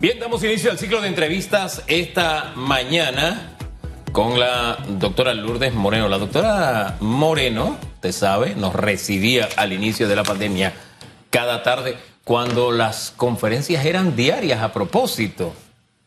Bien, 0.00 0.20
damos 0.20 0.44
inicio 0.44 0.70
al 0.70 0.78
ciclo 0.78 1.00
de 1.00 1.08
entrevistas 1.08 1.82
esta 1.88 2.52
mañana 2.54 3.56
con 4.12 4.38
la 4.38 4.78
doctora 4.90 5.34
Lourdes 5.34 5.74
Moreno. 5.74 6.08
La 6.08 6.18
doctora 6.18 6.98
Moreno, 7.00 7.76
te 7.98 8.12
sabe, 8.12 8.54
nos 8.54 8.76
recibía 8.76 9.48
al 9.56 9.72
inicio 9.72 10.06
de 10.06 10.14
la 10.14 10.22
pandemia 10.22 10.72
cada 11.30 11.64
tarde 11.64 11.96
cuando 12.22 12.70
las 12.70 13.10
conferencias 13.10 13.84
eran 13.84 14.14
diarias 14.14 14.62
a 14.62 14.72
propósito. 14.72 15.52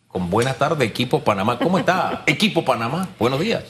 Con 0.08 0.30
buena 0.30 0.54
tarde, 0.54 0.86
equipo 0.86 1.26
Panamá. 1.26 1.60
¿Cómo 1.60 1.78
está, 1.78 2.23
equipo 2.28 2.64
Panamá? 2.64 3.10
Buenos 3.20 3.42
días. 3.42 3.66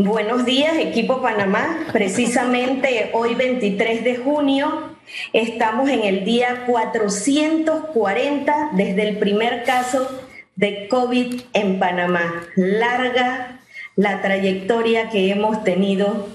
Buenos 0.00 0.44
días, 0.44 0.78
equipo 0.78 1.20
Panamá. 1.20 1.86
Precisamente 1.92 3.10
hoy 3.14 3.34
23 3.34 4.04
de 4.04 4.16
junio 4.16 4.96
estamos 5.32 5.88
en 5.88 6.04
el 6.04 6.24
día 6.24 6.66
440 6.68 8.70
desde 8.74 9.08
el 9.08 9.18
primer 9.18 9.64
caso 9.64 10.08
de 10.54 10.86
COVID 10.86 11.40
en 11.52 11.80
Panamá. 11.80 12.44
Larga 12.54 13.58
la 13.96 14.22
trayectoria 14.22 15.10
que 15.10 15.32
hemos 15.32 15.64
tenido 15.64 16.28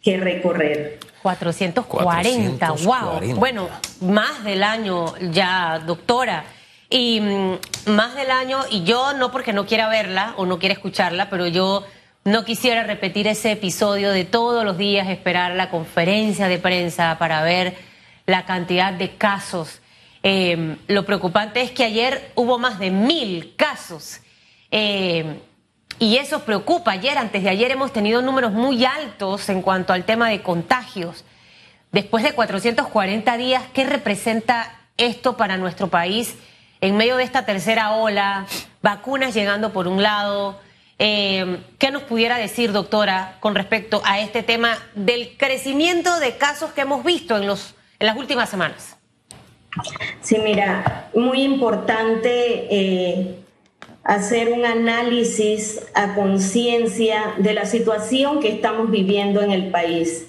que 0.00 0.18
recorrer. 0.18 1.00
440, 1.20 2.70
wow. 2.84 3.34
Bueno, 3.34 3.68
más 4.00 4.44
del 4.44 4.62
año 4.62 5.12
ya, 5.32 5.82
doctora. 5.84 6.44
Y 6.88 7.20
mm, 7.20 7.90
más 7.90 8.14
del 8.14 8.30
año, 8.30 8.60
y 8.70 8.84
yo 8.84 9.12
no 9.14 9.32
porque 9.32 9.52
no 9.52 9.66
quiera 9.66 9.88
verla 9.88 10.34
o 10.36 10.46
no 10.46 10.60
quiera 10.60 10.72
escucharla, 10.72 11.28
pero 11.28 11.48
yo 11.48 11.84
no 12.28 12.44
quisiera 12.44 12.82
repetir 12.82 13.26
ese 13.26 13.52
episodio 13.52 14.10
de 14.10 14.24
todos 14.24 14.64
los 14.64 14.76
días 14.76 15.08
esperar 15.08 15.52
la 15.52 15.70
conferencia 15.70 16.46
de 16.46 16.58
prensa 16.58 17.16
para 17.18 17.42
ver 17.42 17.74
la 18.26 18.44
cantidad 18.44 18.92
de 18.92 19.16
casos. 19.16 19.80
Em, 20.22 20.76
lo 20.88 21.06
preocupante 21.06 21.62
es 21.62 21.70
que 21.70 21.84
ayer 21.84 22.32
hubo 22.34 22.58
más 22.58 22.78
de 22.78 22.90
mil 22.90 23.54
casos. 23.56 24.20
Em, 24.70 25.38
y 25.98 26.16
eso 26.18 26.44
preocupa. 26.44 26.92
Ayer, 26.92 27.16
antes 27.16 27.42
de 27.42 27.48
ayer, 27.48 27.70
hemos 27.70 27.92
tenido 27.92 28.20
números 28.20 28.52
muy 28.52 28.84
altos 28.84 29.48
en 29.48 29.62
cuanto 29.62 29.94
al 29.94 30.04
tema 30.04 30.28
de 30.28 30.42
contagios. 30.42 31.24
Después 31.92 32.22
de 32.22 32.32
440 32.32 33.36
días, 33.38 33.62
¿qué 33.72 33.84
representa 33.84 34.80
esto 34.98 35.38
para 35.38 35.56
nuestro 35.56 35.88
país 35.88 36.36
en 36.82 36.96
medio 36.98 37.16
de 37.16 37.24
esta 37.24 37.46
tercera 37.46 37.92
ola? 37.92 38.46
Vacunas 38.82 39.32
llegando 39.32 39.72
por 39.72 39.88
un 39.88 40.02
lado, 40.02 40.60
eh, 40.98 41.58
¿Qué 41.78 41.90
nos 41.92 42.02
pudiera 42.02 42.38
decir, 42.38 42.72
doctora, 42.72 43.36
con 43.40 43.54
respecto 43.54 44.02
a 44.04 44.20
este 44.20 44.42
tema 44.42 44.78
del 44.94 45.36
crecimiento 45.36 46.18
de 46.18 46.36
casos 46.36 46.72
que 46.72 46.80
hemos 46.80 47.04
visto 47.04 47.36
en, 47.36 47.46
los, 47.46 47.74
en 48.00 48.06
las 48.06 48.16
últimas 48.16 48.50
semanas? 48.50 48.96
Sí, 50.20 50.38
mira, 50.42 51.08
muy 51.14 51.42
importante 51.42 52.66
eh, 52.70 53.38
hacer 54.02 54.52
un 54.52 54.64
análisis 54.64 55.80
a 55.94 56.14
conciencia 56.14 57.34
de 57.38 57.54
la 57.54 57.64
situación 57.64 58.40
que 58.40 58.48
estamos 58.48 58.90
viviendo 58.90 59.40
en 59.40 59.52
el 59.52 59.70
país. 59.70 60.26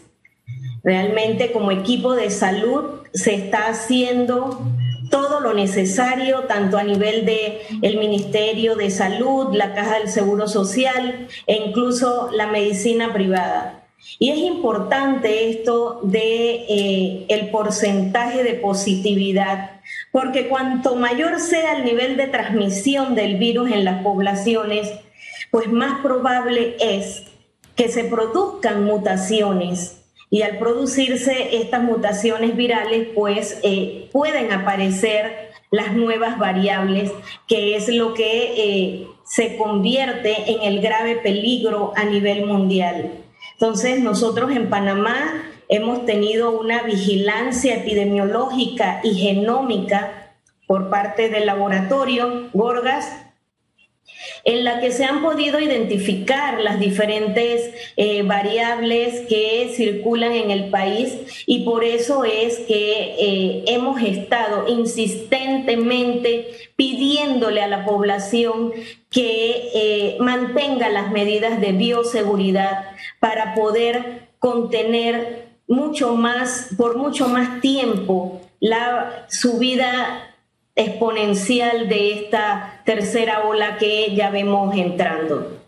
Realmente 0.84 1.52
como 1.52 1.72
equipo 1.72 2.14
de 2.14 2.30
salud 2.30 3.02
se 3.14 3.34
está 3.34 3.70
haciendo 3.70 4.62
todo 5.10 5.40
lo 5.40 5.54
necesario, 5.54 6.42
tanto 6.42 6.78
a 6.78 6.84
nivel 6.84 7.26
de 7.26 7.62
el 7.82 7.98
Ministerio 7.98 8.76
de 8.76 8.90
Salud, 8.90 9.54
la 9.54 9.74
Caja 9.74 10.00
del 10.00 10.10
Seguro 10.10 10.48
Social 10.48 11.28
e 11.48 11.56
incluso 11.56 12.30
la 12.32 12.48
medicina 12.48 13.14
privada. 13.14 13.84
Y 14.18 14.30
es 14.32 14.38
importante 14.38 15.50
esto 15.50 16.00
de 16.04 16.66
eh, 16.70 17.26
el 17.28 17.50
porcentaje 17.50 18.44
de 18.44 18.54
positividad, 18.54 19.82
porque 20.12 20.48
cuanto 20.48 20.96
mayor 20.96 21.40
sea 21.40 21.74
el 21.78 21.86
nivel 21.86 22.16
de 22.16 22.28
transmisión 22.28 23.16
del 23.16 23.38
virus 23.38 23.72
en 23.72 23.84
las 23.84 24.02
poblaciones, 24.02 24.90
pues 25.52 25.68
más 25.72 26.00
probable 26.02 26.78
es 26.80 27.24
que 27.76 27.90
se 27.90 28.06
produzcan 28.06 28.84
mutaciones 28.84 29.99
y 30.30 30.44
al 30.44 30.58
producirse 30.58 31.58
estas 31.58 31.84
mutaciones 31.84 32.56
virales, 32.56 33.08
pues 33.16 33.60
eh, 33.64 34.10
pueden 34.12 34.52
aparecer 34.52 35.50
las 35.72 35.94
nuevas 35.94 36.38
variables, 36.38 37.12
que 37.48 37.76
es 37.76 37.90
lo 37.90 38.14
que 38.14 38.54
eh, 38.58 39.08
se 39.24 39.58
convierte 39.58 40.52
en 40.52 40.62
el 40.62 40.82
grave 40.82 41.16
peligro 41.18 41.94
a 41.96 42.04
nivel 42.06 42.46
mundial. 42.46 43.12
Entonces, 43.54 44.00
nosotros 44.02 44.52
en 44.52 44.70
Panamá 44.70 45.44
hemos 45.68 46.06
tenido 46.06 46.60
una 46.60 46.84
vigilancia 46.84 47.76
epidemiológica 47.76 49.02
y 49.04 49.16
genómica 49.16 50.34
por 50.68 50.90
parte 50.90 51.30
del 51.30 51.46
laboratorio 51.46 52.50
Gorgas 52.54 53.29
en 54.44 54.64
la 54.64 54.80
que 54.80 54.92
se 54.92 55.06
han 55.06 55.22
podido 55.22 55.60
identificar 55.60 56.62
las 56.62 56.80
diferentes 56.80 57.72
eh, 57.98 58.24
variables 58.24 59.28
que 59.28 59.72
circulan 59.76 60.34
en 60.34 60.52
el 60.52 60.70
país 60.70 61.14
y 61.46 61.64
por 61.66 61.84
eso 61.84 62.24
es 62.24 62.60
que 62.60 63.16
eh, 63.20 63.64
hemos 63.68 64.02
estado 64.02 64.68
insistentemente 64.68 66.48
pidiéndole 66.76 67.62
a 67.62 67.68
la 67.68 67.86
población 67.86 68.72
que 69.10 69.70
eh, 69.74 70.18
mantenga 70.20 70.90
las 70.90 71.12
medidas 71.12 71.60
de 71.60 71.72
bioseguridad 71.72 72.92
para 73.20 73.54
poder 73.56 74.30
contener 74.40 75.50
mucho 75.68 76.16
más, 76.16 76.70
por 76.78 76.98
mucho 76.98 77.28
más 77.28 77.62
tiempo, 77.62 78.42
la 78.60 79.26
subida 79.30 80.29
exponencial 80.80 81.90
de 81.90 82.14
esta 82.14 82.82
tercera 82.86 83.42
ola 83.42 83.78
que 83.78 84.16
ya 84.16 84.30
vemos 84.30 84.76
entrando. 84.76 85.60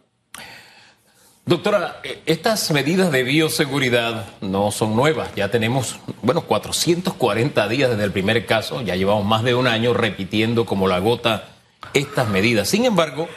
Doctora, 1.45 1.99
estas 2.25 2.71
medidas 2.71 3.11
de 3.11 3.23
bioseguridad 3.23 4.25
no 4.41 4.71
son 4.71 4.95
nuevas. 4.95 5.35
Ya 5.35 5.49
tenemos, 5.49 5.99
bueno, 6.21 6.41
440 6.41 7.67
días 7.67 7.89
desde 7.89 8.03
el 8.03 8.11
primer 8.11 8.45
caso. 8.45 8.81
Ya 8.81 8.95
llevamos 8.95 9.25
más 9.25 9.43
de 9.43 9.55
un 9.55 9.67
año 9.67 9.93
repitiendo 9.93 10.65
como 10.65 10.87
la 10.87 10.99
gota 10.99 11.49
estas 11.93 12.29
medidas. 12.29 12.69
Sin 12.69 12.85
embargo, 12.85 13.27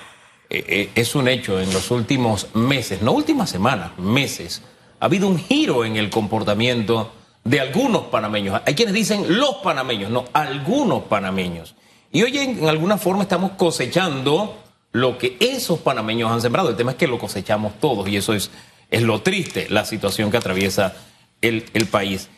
eh, 0.51 0.65
eh, 0.69 0.91
es 0.95 1.15
un 1.15 1.27
hecho 1.27 1.61
en 1.61 1.73
los 1.73 1.91
últimos 1.91 2.55
meses, 2.55 3.03
no 3.03 3.12
últimas 3.12 3.51
semanas, 3.51 3.99
meses, 3.99 4.62
ha 5.01 5.06
habido 5.06 5.27
un 5.27 5.39
giro 5.39 5.85
en 5.85 5.97
el 5.97 6.11
comportamiento 6.11 7.11
de 7.44 7.60
algunos 7.60 8.05
panameños. 8.05 8.60
Hay 8.65 8.75
quienes 8.75 8.94
dicen 8.94 9.38
los 9.38 9.56
panameños, 9.56 10.10
no, 10.10 10.25
algunos 10.32 11.05
panameños. 11.05 11.75
Y 12.10 12.22
hoy 12.22 12.38
en, 12.38 12.69
alguna 12.69 12.97
forma 12.97 13.22
estamos 13.22 13.53
cosechando 13.53 14.56
lo 14.93 15.19
que 15.19 15.37
esos 15.41 15.78
panameños 15.81 16.31
han 16.31 16.41
sembrado. 16.41 16.71
El 16.71 16.77
tema 16.77 16.93
es 16.93 16.97
que 16.97 17.06
lo 17.06 17.19
cosechamos 17.19 17.75
todos 17.81 18.09
y 18.09 18.16
eso 18.16 18.32
es, 18.32 18.50
es 18.91 19.03
lo 19.03 19.21
triste, 19.21 19.66
la 19.69 19.84
situación 19.84 20.31
que 20.31 20.38
atraviesa 20.38 20.94
el, 21.43 21.66
el 21.75 21.87
país. 21.87 22.28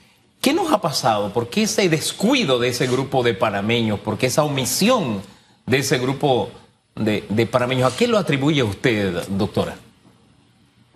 ¿Qué 0.41 0.53
nos 0.53 0.73
ha 0.73 0.81
pasado? 0.81 1.33
¿Por 1.33 1.49
qué 1.49 1.63
ese 1.63 1.89
descuido 1.89 2.59
de 2.59 2.69
ese 2.69 2.87
grupo 2.87 3.23
de 3.23 3.35
panameños? 3.35 4.01
¿Por 4.01 4.19
qué 4.19 4.27
esa 4.27 4.45
omisión 4.45 5.23
de 5.67 5.79
ese 5.79 5.99
grupo 5.99 6.51
de, 6.95 7.25
de 7.29 7.47
panameños? 7.47 7.93
¿A 7.93 7.97
qué 7.97 8.09
lo 8.09 8.19
atribuye 8.19 8.63
usted, 8.63 9.27
doctora? 9.29 9.77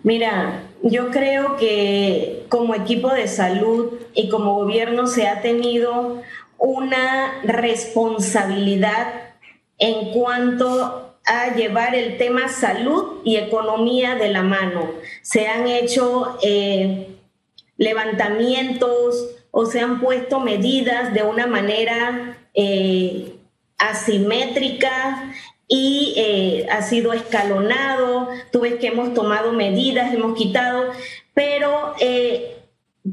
Mira, 0.03 0.63
yo 0.81 1.11
creo 1.11 1.57
que 1.57 2.45
como 2.49 2.73
equipo 2.73 3.13
de 3.13 3.27
salud 3.27 3.93
y 4.13 4.29
como 4.29 4.55
gobierno 4.55 5.05
se 5.05 5.27
ha 5.27 5.41
tenido 5.41 6.21
una 6.57 7.41
responsabilidad 7.43 9.07
en 9.77 10.11
cuanto 10.11 11.15
a 11.25 11.55
llevar 11.55 11.93
el 11.93 12.17
tema 12.17 12.49
salud 12.49 13.21
y 13.23 13.37
economía 13.37 14.15
de 14.15 14.29
la 14.29 14.41
mano. 14.41 14.89
Se 15.21 15.47
han 15.47 15.67
hecho 15.67 16.37
eh, 16.41 17.07
levantamientos 17.77 19.29
o 19.51 19.65
se 19.65 19.81
han 19.81 19.99
puesto 19.99 20.39
medidas 20.39 21.13
de 21.13 21.23
una 21.23 21.45
manera 21.45 22.37
eh, 22.53 23.35
asimétrica 23.77 25.33
y 25.73 26.13
eh, 26.17 26.67
ha 26.69 26.81
sido 26.81 27.13
escalonado, 27.13 28.27
tú 28.51 28.59
ves 28.59 28.75
que 28.75 28.87
hemos 28.87 29.13
tomado 29.13 29.53
medidas, 29.53 30.13
hemos 30.13 30.37
quitado, 30.37 30.91
pero 31.33 31.93
eh, 32.01 32.57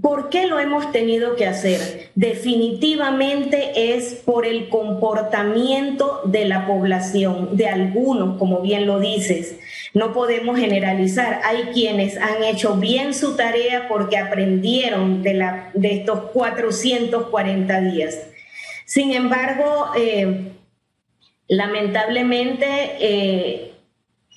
¿por 0.03 0.29
qué 0.29 0.49
lo 0.49 0.59
hemos 0.59 0.91
tenido 0.91 1.37
que 1.37 1.47
hacer? 1.47 2.11
Definitivamente 2.17 3.95
es 3.95 4.15
por 4.25 4.45
el 4.45 4.69
comportamiento 4.71 6.21
de 6.25 6.47
la 6.47 6.67
población, 6.67 7.57
de 7.57 7.69
algunos, 7.69 8.39
como 8.39 8.61
bien 8.61 8.89
lo 8.89 8.99
dices. 8.99 9.55
No 9.95 10.13
podemos 10.13 10.59
generalizar. 10.59 11.41
Hay 11.45 11.71
quienes 11.73 12.17
han 12.17 12.43
hecho 12.43 12.75
bien 12.75 13.15
su 13.15 13.37
tarea 13.37 13.87
porque 13.87 14.19
aprendieron 14.19 15.23
de, 15.23 15.35
la, 15.35 15.71
de 15.75 15.93
estos 15.93 16.33
440 16.33 17.81
días. 17.83 18.19
Sin 18.85 19.13
embargo, 19.13 19.93
eh, 19.97 20.55
lamentablemente 21.49 22.67
eh, 23.01 23.73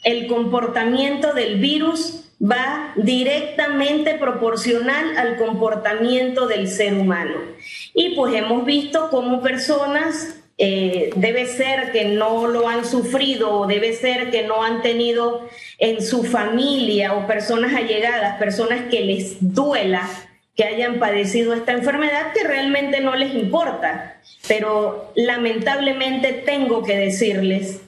el 0.04 0.28
comportamiento 0.28 1.34
del 1.34 1.60
virus 1.60 2.25
va 2.42 2.94
directamente 2.96 4.16
proporcional 4.16 5.18
al 5.18 5.38
comportamiento 5.38 6.48
del 6.48 6.68
ser 6.68 6.96
humano. 6.96 7.36
Y 7.94 8.16
pues 8.16 8.34
hemos 8.34 8.66
visto 8.66 9.10
cómo 9.12 9.42
personas 9.42 10.38
eh, 10.58 11.12
debe 11.16 11.46
ser 11.46 11.92
que 11.92 12.06
no 12.06 12.48
lo 12.48 12.68
han 12.68 12.86
sufrido 12.86 13.52
o 13.52 13.68
debe 13.68 13.94
ser 13.94 14.31
que 14.31 14.44
no 14.44 14.63
han 14.63 14.81
tenido 14.81 15.48
en 15.78 16.02
su 16.02 16.24
familia 16.24 17.13
o 17.13 17.28
personas 17.28 17.74
allegadas, 17.74 18.38
personas 18.38 18.90
que 18.90 19.02
les 19.02 19.38
duela 19.40 20.10
que 20.56 20.63
hayan 20.63 21.00
padecido 21.00 21.53
esta 21.53 21.71
enfermedad 21.71 22.33
que 22.33 22.44
realmente 22.44 23.01
no 23.01 23.15
les 23.15 23.33
importa. 23.33 24.19
Pero 24.48 25.12
lamentablemente 25.15 26.33
tengo 26.33 26.83
que 26.83 26.98
decirles 26.98 27.81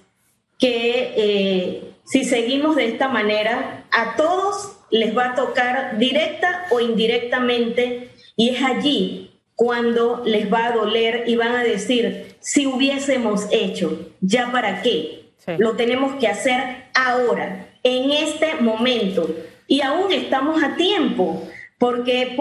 que 0.59 1.13
eh, 1.17 1.83
si 2.05 2.23
seguimos 2.23 2.75
de 2.75 2.87
esta 2.87 3.07
manera, 3.07 3.85
a 3.91 4.15
todos 4.15 4.77
les 4.89 5.17
va 5.17 5.31
a 5.31 5.35
tocar 5.35 5.97
directa 5.97 6.67
o 6.69 6.79
indirectamente 6.79 8.09
y 8.35 8.49
es 8.49 8.63
allí 8.63 9.31
cuando 9.55 10.23
les 10.25 10.51
va 10.51 10.67
a 10.67 10.71
doler 10.71 11.23
y 11.27 11.35
van 11.35 11.55
a 11.55 11.63
decir, 11.63 12.35
si 12.39 12.65
hubiésemos 12.65 13.47
hecho, 13.51 14.11
¿ya 14.21 14.51
para 14.51 14.81
qué? 14.81 15.23
Lo 15.57 15.75
tenemos 15.75 16.15
que 16.19 16.27
hacer 16.27 16.85
ahora, 16.93 17.67
en 17.83 18.11
este 18.11 18.55
momento. 18.55 19.29
Y 19.67 19.81
aún 19.81 20.11
estamos 20.11 20.63
a 20.63 20.75
tiempo, 20.75 21.47
porque 21.83 22.37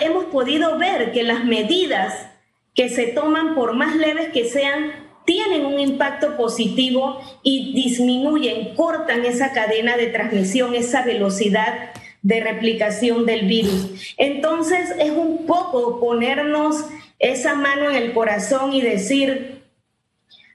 hemos 0.00 0.24
podido 0.32 0.78
ver 0.78 1.12
que 1.12 1.22
las 1.22 1.44
medidas 1.44 2.26
que 2.74 2.88
se 2.88 3.08
toman, 3.08 3.54
por 3.54 3.74
más 3.74 3.94
leves 3.94 4.30
que 4.30 4.46
sean, 4.46 4.92
tienen 5.26 5.66
un 5.66 5.78
impacto 5.78 6.38
positivo 6.38 7.20
y 7.42 7.74
disminuyen, 7.74 8.74
cortan 8.76 9.26
esa 9.26 9.52
cadena 9.52 9.98
de 9.98 10.06
transmisión, 10.06 10.74
esa 10.74 11.02
velocidad 11.02 11.90
de 12.22 12.40
replicación 12.40 13.26
del 13.26 13.46
virus. 13.46 14.14
Entonces 14.16 14.94
es 14.98 15.10
un 15.10 15.44
poco 15.44 16.00
ponernos 16.00 16.86
esa 17.18 17.56
mano 17.56 17.90
en 17.90 17.96
el 17.96 18.14
corazón 18.14 18.72
y 18.72 18.80
decir, 18.80 19.64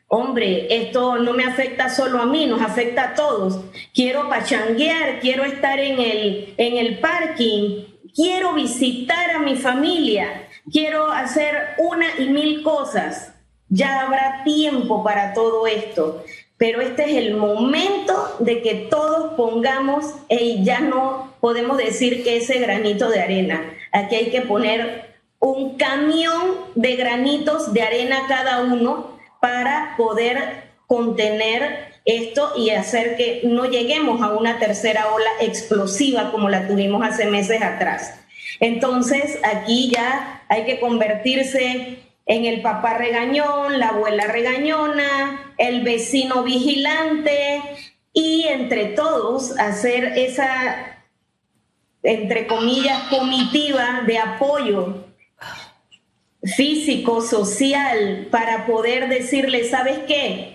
hombre, 0.08 0.76
esto 0.76 1.20
no 1.20 1.34
me 1.34 1.44
afecta 1.44 1.88
solo 1.88 2.20
a 2.20 2.26
mí, 2.26 2.48
nos 2.48 2.64
afecta 2.64 3.10
a 3.10 3.14
todos. 3.14 3.60
Quiero 3.94 4.28
pachanguear, 4.28 5.20
quiero 5.20 5.44
estar 5.44 5.80
en 5.80 6.00
el, 6.00 6.56
en 6.58 6.78
el 6.78 6.98
parking, 6.98 7.93
quiero 8.14 8.54
visitar 8.54 9.32
a 9.32 9.40
mi 9.40 9.56
familia, 9.56 10.48
quiero 10.72 11.12
hacer 11.12 11.76
una 11.78 12.08
y 12.20 12.30
mil 12.30 12.64
cosas. 12.64 13.34
Ya 13.70 14.02
habrá 14.02 14.44
tiempo 14.44 15.04
para 15.04 15.34
todo 15.34 15.66
esto 15.66 16.24
pero 16.64 16.80
este 16.80 17.04
es 17.04 17.18
el 17.18 17.36
momento 17.36 18.38
de 18.40 18.62
que 18.62 18.88
todos 18.90 19.34
pongamos, 19.34 20.06
y 20.30 20.64
ya 20.64 20.80
no 20.80 21.34
podemos 21.42 21.78
decir 21.78 22.24
que 22.24 22.38
ese 22.38 22.58
granito 22.60 23.10
de 23.10 23.20
arena, 23.20 23.62
aquí 23.92 24.16
hay 24.16 24.32
que 24.32 24.44
poner 24.44 25.14
un 25.40 25.76
camión 25.76 26.56
de 26.76 26.96
granitos 26.96 27.74
de 27.74 27.82
arena 27.82 28.28
cada 28.30 28.62
uno 28.62 29.20
para 29.42 29.96
poder 29.98 30.63
contener 30.88 31.94
esto 32.06 32.54
y 32.58 32.72
hacer 32.72 33.16
que 33.16 33.42
no 33.46 33.66
lleguemos 33.66 34.22
a 34.22 34.34
una 34.34 34.60
tercera 34.60 35.14
ola 35.14 35.30
explosiva 35.42 36.32
como 36.32 36.50
la 36.50 36.68
tuvimos 36.68 37.06
hace 37.06 37.26
meses 37.26 37.62
atrás. 37.62 38.20
Entonces, 38.60 39.40
aquí 39.44 39.90
ya 39.90 40.44
hay 40.50 40.66
que 40.66 40.80
convertirse 40.80 42.00
en 42.26 42.46
el 42.46 42.62
papá 42.62 42.98
regañón, 42.98 43.80
la 43.80 43.90
abuela 43.90 44.28
regañona, 44.28 45.54
el 45.58 45.82
vecino 45.82 46.44
vigilante 46.44 47.62
y 48.14 48.46
entre 48.48 48.86
todos 48.88 49.58
hacer 49.60 50.14
esa, 50.18 51.02
entre 52.04 52.48
comillas, 52.48 53.04
comitiva 53.10 54.04
de 54.06 54.20
apoyo 54.20 55.06
físico, 56.44 57.22
social, 57.22 58.28
para 58.30 58.66
poder 58.66 59.08
decirle, 59.08 59.64
¿sabes 59.64 60.00
qué? 60.08 60.53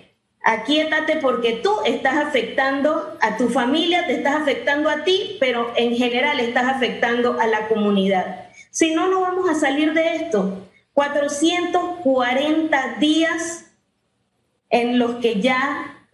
Aquíétate 0.50 1.16
porque 1.16 1.60
tú 1.62 1.70
estás 1.84 2.16
afectando 2.16 3.18
a 3.20 3.36
tu 3.36 3.50
familia, 3.50 4.06
te 4.06 4.14
estás 4.14 4.36
afectando 4.36 4.88
a 4.88 5.04
ti, 5.04 5.36
pero 5.38 5.74
en 5.76 5.94
general 5.94 6.40
estás 6.40 6.64
afectando 6.64 7.38
a 7.38 7.46
la 7.46 7.68
comunidad. 7.68 8.46
Si 8.70 8.94
no, 8.94 9.08
no 9.08 9.20
vamos 9.20 9.50
a 9.50 9.56
salir 9.56 9.92
de 9.92 10.16
esto. 10.16 10.66
440 10.94 12.96
días 12.98 13.66
en 14.70 14.98
los 14.98 15.16
que 15.16 15.42
ya 15.42 16.06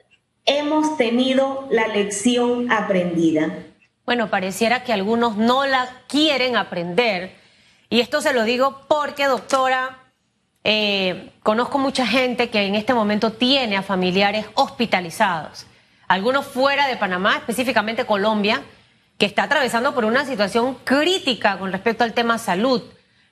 hemos 0.47 0.97
tenido 0.97 1.69
la 1.71 1.87
lección 1.87 2.73
aprendida. 2.73 3.57
Bueno, 4.05 4.31
pareciera 4.31 4.83
que 4.83 4.93
algunos 4.93 5.37
no 5.37 5.65
la 5.65 5.89
quieren 6.09 6.57
aprender. 6.57 7.37
Y 7.89 8.01
esto 8.01 8.21
se 8.21 8.35
lo 8.35 8.43
digo 8.43 8.81
porque, 8.89 9.27
doctora, 9.27 10.04
eh, 10.65 11.31
conozco 11.43 11.79
mucha 11.79 12.07
gente 12.07 12.51
que 12.51 12.63
en 12.63 12.75
este 12.75 12.95
momento 12.95 13.33
tiene 13.33 13.77
a 13.77 13.83
familiares 13.83 14.47
hospitalizados. 14.55 15.67
Algunos 16.09 16.47
fuera 16.47 16.89
de 16.89 16.97
Panamá, 16.97 17.37
específicamente 17.37 18.07
Colombia, 18.07 18.63
que 19.19 19.27
está 19.27 19.45
atravesando 19.45 19.95
por 19.95 20.05
una 20.05 20.25
situación 20.25 20.77
crítica 20.85 21.59
con 21.59 21.71
respecto 21.71 22.03
al 22.03 22.15
tema 22.15 22.39
salud. 22.39 22.83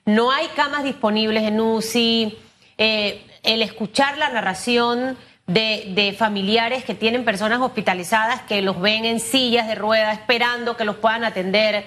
No 0.05 0.31
hay 0.31 0.47
camas 0.55 0.83
disponibles 0.83 1.43
en 1.43 1.59
UCI. 1.59 2.37
Eh, 2.77 3.25
el 3.43 3.61
escuchar 3.61 4.17
la 4.17 4.29
narración 4.29 5.17
de, 5.47 6.15
familiares 6.17 6.85
que 6.85 6.95
tienen 6.95 7.25
personas 7.25 7.59
hospitalizadas 7.59 8.41
que 8.43 8.61
los 8.61 8.79
ven 8.79 9.05
en 9.05 9.19
sillas 9.19 9.67
de 9.67 9.75
rueda 9.75 10.13
esperando 10.13 10.77
que 10.77 10.85
los 10.85 10.95
puedan 10.97 11.23
atender. 11.23 11.85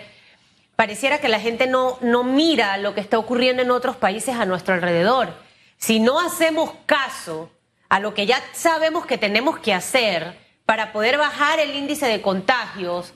Pareciera 0.77 1.19
que 1.19 1.29
la 1.29 1.41
gente 1.41 1.67
no, 1.67 1.99
no 2.01 2.23
mira 2.23 2.77
lo 2.77 2.95
que 2.95 3.01
está 3.01 3.19
ocurriendo 3.19 3.63
en 3.63 3.71
otros 3.71 3.97
países 3.97 4.37
a 4.37 4.45
nuestro 4.45 4.75
alrededor. 4.75 5.35
Si 5.79 6.01
no 6.01 6.21
hacemos 6.21 6.71
caso 6.87 7.51
a 7.89 7.99
lo 7.99 8.15
que 8.15 8.27
ya 8.27 8.43
sabemos 8.53 9.07
que 9.07 9.19
tenemos 9.19 9.59
que 9.59 9.73
hacer 9.73 10.37
para 10.65 10.93
poder 10.93 11.19
bajar 11.19 11.61
el 11.61 11.75
índice 11.75 12.07
de 12.07 12.21
contagios, 12.21 13.15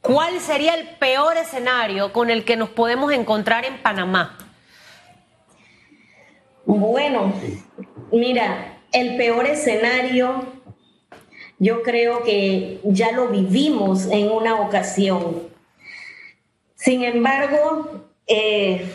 ¿Cuál 0.00 0.40
sería 0.40 0.74
el 0.74 0.88
peor 0.96 1.36
escenario 1.36 2.12
con 2.12 2.30
el 2.30 2.44
que 2.44 2.56
nos 2.56 2.68
podemos 2.68 3.12
encontrar 3.12 3.64
en 3.64 3.78
Panamá? 3.82 4.38
Bueno, 6.64 7.32
mira, 8.12 8.78
el 8.92 9.16
peor 9.16 9.46
escenario 9.46 10.44
yo 11.58 11.82
creo 11.82 12.22
que 12.22 12.80
ya 12.84 13.12
lo 13.12 13.28
vivimos 13.28 14.06
en 14.06 14.30
una 14.30 14.60
ocasión. 14.60 15.47
Sin 16.88 17.04
embargo, 17.04 18.00
eh, 18.26 18.86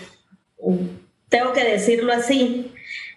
tengo 1.30 1.54
que 1.54 1.63
decirlo 1.63 2.12
así, 2.12 2.72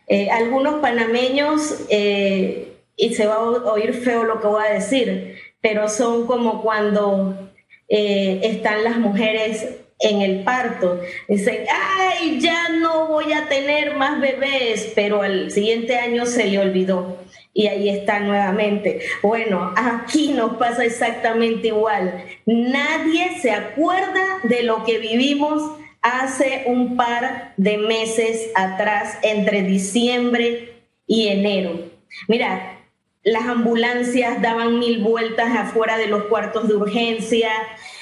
eh, 0.06 0.28
algunos 0.28 0.82
panameños, 0.82 1.86
eh, 1.88 2.74
y 2.94 3.14
se 3.14 3.26
va 3.26 3.36
a 3.36 3.72
oír 3.72 3.94
feo 3.94 4.24
lo 4.24 4.38
que 4.38 4.48
voy 4.48 4.62
a 4.66 4.74
decir, 4.74 5.36
pero 5.62 5.88
son 5.88 6.26
como 6.26 6.60
cuando 6.60 7.48
están 7.88 8.84
las 8.84 8.98
mujeres 8.98 9.66
en 9.98 10.20
el 10.20 10.44
parto. 10.44 11.00
Dicen, 11.26 11.64
ay, 11.72 12.38
ya 12.38 12.68
no 12.68 13.06
voy 13.06 13.32
a 13.32 13.48
tener 13.48 13.96
más 13.96 14.20
bebés, 14.20 14.92
pero 14.94 15.22
al 15.22 15.50
siguiente 15.50 15.96
año 15.96 16.26
se 16.26 16.44
le 16.48 16.58
olvidó. 16.58 17.16
Y 17.58 17.68
ahí 17.68 17.88
está 17.88 18.20
nuevamente. 18.20 19.00
Bueno, 19.22 19.72
aquí 19.76 20.28
nos 20.34 20.58
pasa 20.58 20.84
exactamente 20.84 21.68
igual. 21.68 22.22
Nadie 22.44 23.40
se 23.40 23.50
acuerda 23.50 24.40
de 24.42 24.62
lo 24.62 24.84
que 24.84 24.98
vivimos 24.98 25.62
hace 26.02 26.64
un 26.66 26.98
par 26.98 27.54
de 27.56 27.78
meses 27.78 28.50
atrás, 28.54 29.18
entre 29.22 29.62
diciembre 29.62 30.82
y 31.06 31.28
enero. 31.28 31.80
Mira, 32.28 32.78
las 33.22 33.46
ambulancias 33.46 34.42
daban 34.42 34.78
mil 34.78 35.02
vueltas 35.02 35.56
afuera 35.56 35.96
de 35.96 36.08
los 36.08 36.24
cuartos 36.24 36.68
de 36.68 36.74
urgencia, 36.76 37.50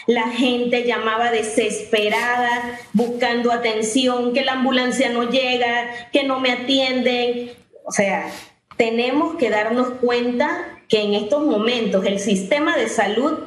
la 0.08 0.30
gente 0.30 0.82
llamaba 0.82 1.30
desesperada 1.30 2.80
buscando 2.92 3.52
atención, 3.52 4.32
que 4.32 4.44
la 4.44 4.54
ambulancia 4.54 5.10
no 5.10 5.30
llega, 5.30 6.10
que 6.12 6.24
no 6.24 6.40
me 6.40 6.50
atienden. 6.50 7.52
O 7.84 7.92
sea, 7.92 8.32
tenemos 8.76 9.36
que 9.36 9.50
darnos 9.50 9.88
cuenta 10.00 10.80
que 10.88 11.02
en 11.02 11.14
estos 11.14 11.44
momentos 11.44 12.04
el 12.06 12.18
sistema 12.18 12.76
de 12.76 12.88
salud 12.88 13.38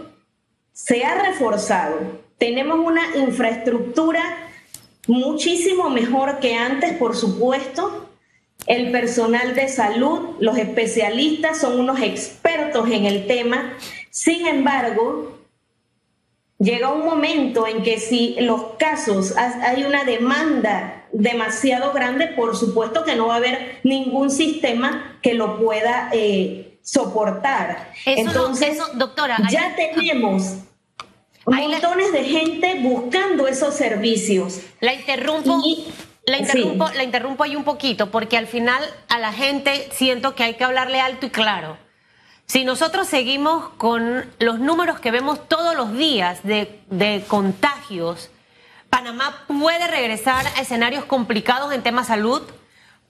se 0.74 1.03
ha 1.03 1.22
reforzado. 1.24 2.22
Tenemos 2.38 2.79
una 2.79 3.17
infraestructura 3.17 4.22
muchísimo 5.07 5.89
mejor 5.89 6.39
que 6.39 6.55
antes, 6.55 6.93
por 6.98 7.15
supuesto, 7.15 8.10
el 8.67 8.91
personal 8.91 9.55
de 9.55 9.69
salud, 9.69 10.36
los 10.39 10.57
especialistas 10.57 11.60
son 11.60 11.79
unos 11.79 12.01
expertos 12.01 12.89
en 12.91 13.05
el 13.05 13.25
tema. 13.25 13.74
Sin 14.10 14.46
embargo, 14.46 15.39
llega 16.60 16.92
un 16.92 17.06
momento 17.06 17.68
en 17.68 17.84
que 17.84 18.00
si 18.00 18.36
los 18.40 18.62
casos 18.78 19.36
hay 19.38 19.84
una 19.84 20.04
demanda 20.04 21.06
demasiado 21.12 21.94
grande, 21.94 22.28
por 22.28 22.56
supuesto 22.56 23.04
que 23.04 23.16
no 23.16 23.28
va 23.28 23.36
a 23.36 23.38
haber 23.38 23.80
ningún 23.84 24.30
sistema 24.30 25.20
que 25.22 25.34
lo 25.34 25.60
pueda 25.60 26.10
eh, 26.14 26.80
soportar. 26.82 27.92
Entonces, 28.06 28.80
doctora, 28.96 29.38
ya 29.50 29.76
tenemos 29.76 30.58
montones 31.46 32.12
de 32.12 32.24
gente 32.24 32.80
buscando 32.82 33.48
esos 33.48 33.74
servicios. 33.74 34.62
La 34.80 34.94
interrumpo. 34.94 35.62
La 36.26 36.40
interrumpo, 36.40 36.90
la 36.94 37.04
interrumpo 37.06 37.44
ahí 37.46 37.56
un 37.56 37.64
poquito, 37.64 38.12
porque 38.12 38.36
al 38.36 38.48
final 38.48 38.84
a 39.08 39.18
la 39.18 39.32
gente 39.32 39.88
siento 39.94 40.36
que 40.36 40.44
hay 40.44 40.56
que 40.56 40.66
hablarle 40.66 41.00
alto 41.00 41.28
y 41.28 41.30
claro. 41.30 41.78
Si 42.48 42.63
nosotros 42.63 43.10
seguimos 43.10 43.72
con 43.72 44.25
los 44.39 44.60
números 44.60 45.01
que 45.01 45.12
vemos 45.12 45.50
todos 45.50 45.75
los 45.75 45.92
días 45.98 46.39
de, 46.44 47.25
contagios, 47.27 48.30
Panamá 48.89 49.44
puede 49.48 49.86
regresar 49.88 50.48
a 50.56 50.62
escenarios 50.62 51.04
complicados 51.04 51.74
en 51.74 51.84
temas 51.84 52.08
salud. 52.08 52.42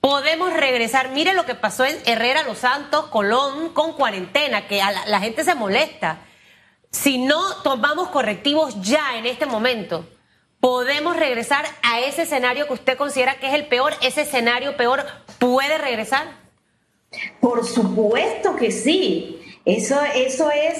Podemos 0.00 0.52
regresar. 0.52 1.10
Mire 1.10 1.34
lo 1.34 1.46
que 1.46 1.54
pasó 1.54 1.84
en 1.84 1.96
Herrera, 2.04 2.42
Los 2.42 2.58
Santos, 2.58 3.06
Colón, 3.06 3.72
con 3.72 3.92
cuarentena, 3.92 4.66
que 4.66 4.82
la 5.06 5.20
gente 5.20 5.44
se 5.44 5.54
molesta. 5.54 6.18
Si 6.90 7.18
no 7.18 7.62
tomamos 7.62 8.08
correctivos 8.08 8.80
ya 8.82 9.16
en 9.16 9.26
este 9.26 9.46
momento, 9.46 10.04
¿Podemos 10.60 11.16
regresar 11.16 11.64
a 11.82 12.00
ese 12.00 12.22
escenario 12.22 12.66
que 12.66 12.72
usted 12.72 12.98
considera 12.98 13.38
que 13.38 13.46
es 13.46 13.54
el 13.54 13.68
peor? 13.68 13.94
¿Ese 14.00 14.22
escenario 14.22 14.76
peor 14.76 15.06
puede 15.38 15.78
regresar? 15.78 16.47
Por 17.40 17.64
supuesto 17.64 18.56
que 18.56 18.70
sí. 18.70 19.34
Eso, 19.64 19.98
eso 20.14 20.50
es 20.50 20.78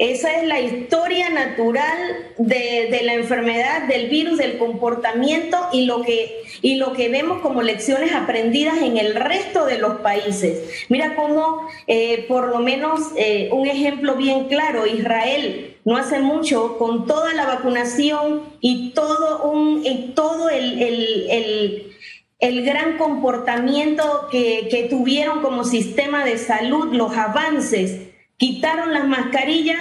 esa 0.00 0.34
es 0.36 0.48
la 0.48 0.58
historia 0.58 1.28
natural 1.28 2.32
de, 2.38 3.00
la 3.04 3.12
enfermedad, 3.12 3.86
del 3.86 4.08
virus, 4.08 4.38
del 4.38 4.56
comportamiento 4.56 5.58
y 5.74 5.84
lo, 5.84 6.00
que, 6.00 6.42
y 6.62 6.76
lo 6.76 6.94
que 6.94 7.10
vemos 7.10 7.42
como 7.42 7.60
lecciones 7.60 8.14
aprendidas 8.14 8.78
en 8.78 8.96
el 8.96 9.14
resto 9.14 9.66
de 9.66 9.76
los 9.76 10.00
países. 10.00 10.86
Mira 10.88 11.14
cómo, 11.16 11.68
eh, 11.86 12.24
por 12.28 12.48
lo 12.48 12.60
menos, 12.60 13.10
eh, 13.14 13.50
un 13.52 13.66
ejemplo 13.66 14.14
bien 14.14 14.48
claro, 14.48 14.86
Israel 14.86 15.76
no 15.84 15.98
hace 15.98 16.18
mucho, 16.20 16.78
con 16.78 17.06
toda 17.06 17.34
la 17.34 17.44
vacunación 17.44 18.44
y 18.62 18.92
todo, 18.92 19.50
un, 19.50 20.14
todo 20.14 20.48
el, 20.48 20.80
el, 20.80 21.92
gran 22.40 22.96
comportamiento 22.96 24.28
que, 24.30 24.86
tuvieron 24.88 25.42
como 25.42 25.64
sistema 25.64 26.24
de 26.24 26.38
salud, 26.38 26.92
los 26.92 27.16
avances, 27.16 28.08
quitaron 28.36 28.92
las 28.94 29.06
mascarillas, 29.06 29.80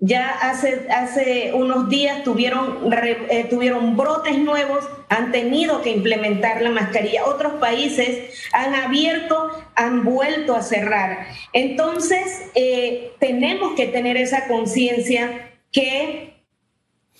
ya 0.00 0.28
hace, 0.28 1.52
unos 1.54 1.88
días 1.88 2.22
tuvieron, 2.22 2.92
eh, 2.92 3.46
tuvieron 3.50 3.96
brotes 3.96 4.38
nuevos, 4.38 4.88
han 5.08 5.32
tenido 5.32 5.82
que 5.82 5.90
implementar 5.90 6.62
la 6.62 6.70
mascarilla. 6.70 7.26
Otros 7.26 7.54
países 7.54 8.48
han 8.52 8.74
abierto, 8.74 9.50
han 9.74 10.04
vuelto 10.04 10.54
a 10.54 10.62
cerrar. 10.62 11.26
Entonces, 11.52 12.50
eh, 12.54 13.12
tenemos 13.18 13.74
que 13.74 13.86
tener 13.86 14.16
esa 14.16 14.46
conciencia 14.46 15.50
que 15.72 16.37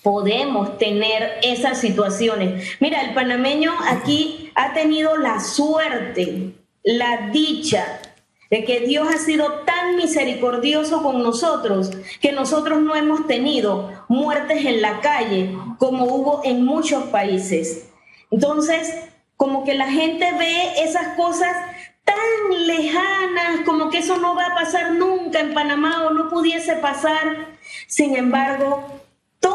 podemos 0.03 0.77
tener 0.77 1.39
esas 1.43 1.79
situaciones. 1.79 2.77
Mira, 2.79 3.01
el 3.01 3.13
panameño 3.13 3.73
aquí 3.87 4.51
ha 4.55 4.73
tenido 4.73 5.17
la 5.17 5.39
suerte, 5.39 6.53
la 6.83 7.29
dicha 7.31 8.01
de 8.49 8.63
que 8.63 8.81
Dios 8.81 9.07
ha 9.13 9.17
sido 9.17 9.61
tan 9.65 9.95
misericordioso 9.95 11.03
con 11.03 11.21
nosotros 11.21 11.91
que 12.19 12.31
nosotros 12.31 12.81
no 12.81 12.95
hemos 12.95 13.27
tenido 13.27 14.05
muertes 14.07 14.65
en 14.65 14.81
la 14.81 15.01
calle 15.01 15.55
como 15.77 16.05
hubo 16.05 16.41
en 16.43 16.65
muchos 16.65 17.03
países. 17.05 17.89
Entonces, 18.31 19.09
como 19.37 19.63
que 19.63 19.75
la 19.75 19.91
gente 19.91 20.31
ve 20.37 20.83
esas 20.83 21.15
cosas 21.15 21.55
tan 22.03 22.65
lejanas, 22.67 23.61
como 23.65 23.89
que 23.89 23.99
eso 23.99 24.17
no 24.17 24.35
va 24.35 24.47
a 24.47 24.55
pasar 24.55 24.93
nunca 24.93 25.39
en 25.39 25.53
Panamá 25.53 26.07
o 26.07 26.09
no 26.09 26.29
pudiese 26.29 26.75
pasar. 26.77 27.47
Sin 27.87 28.15
embargo, 28.15 28.98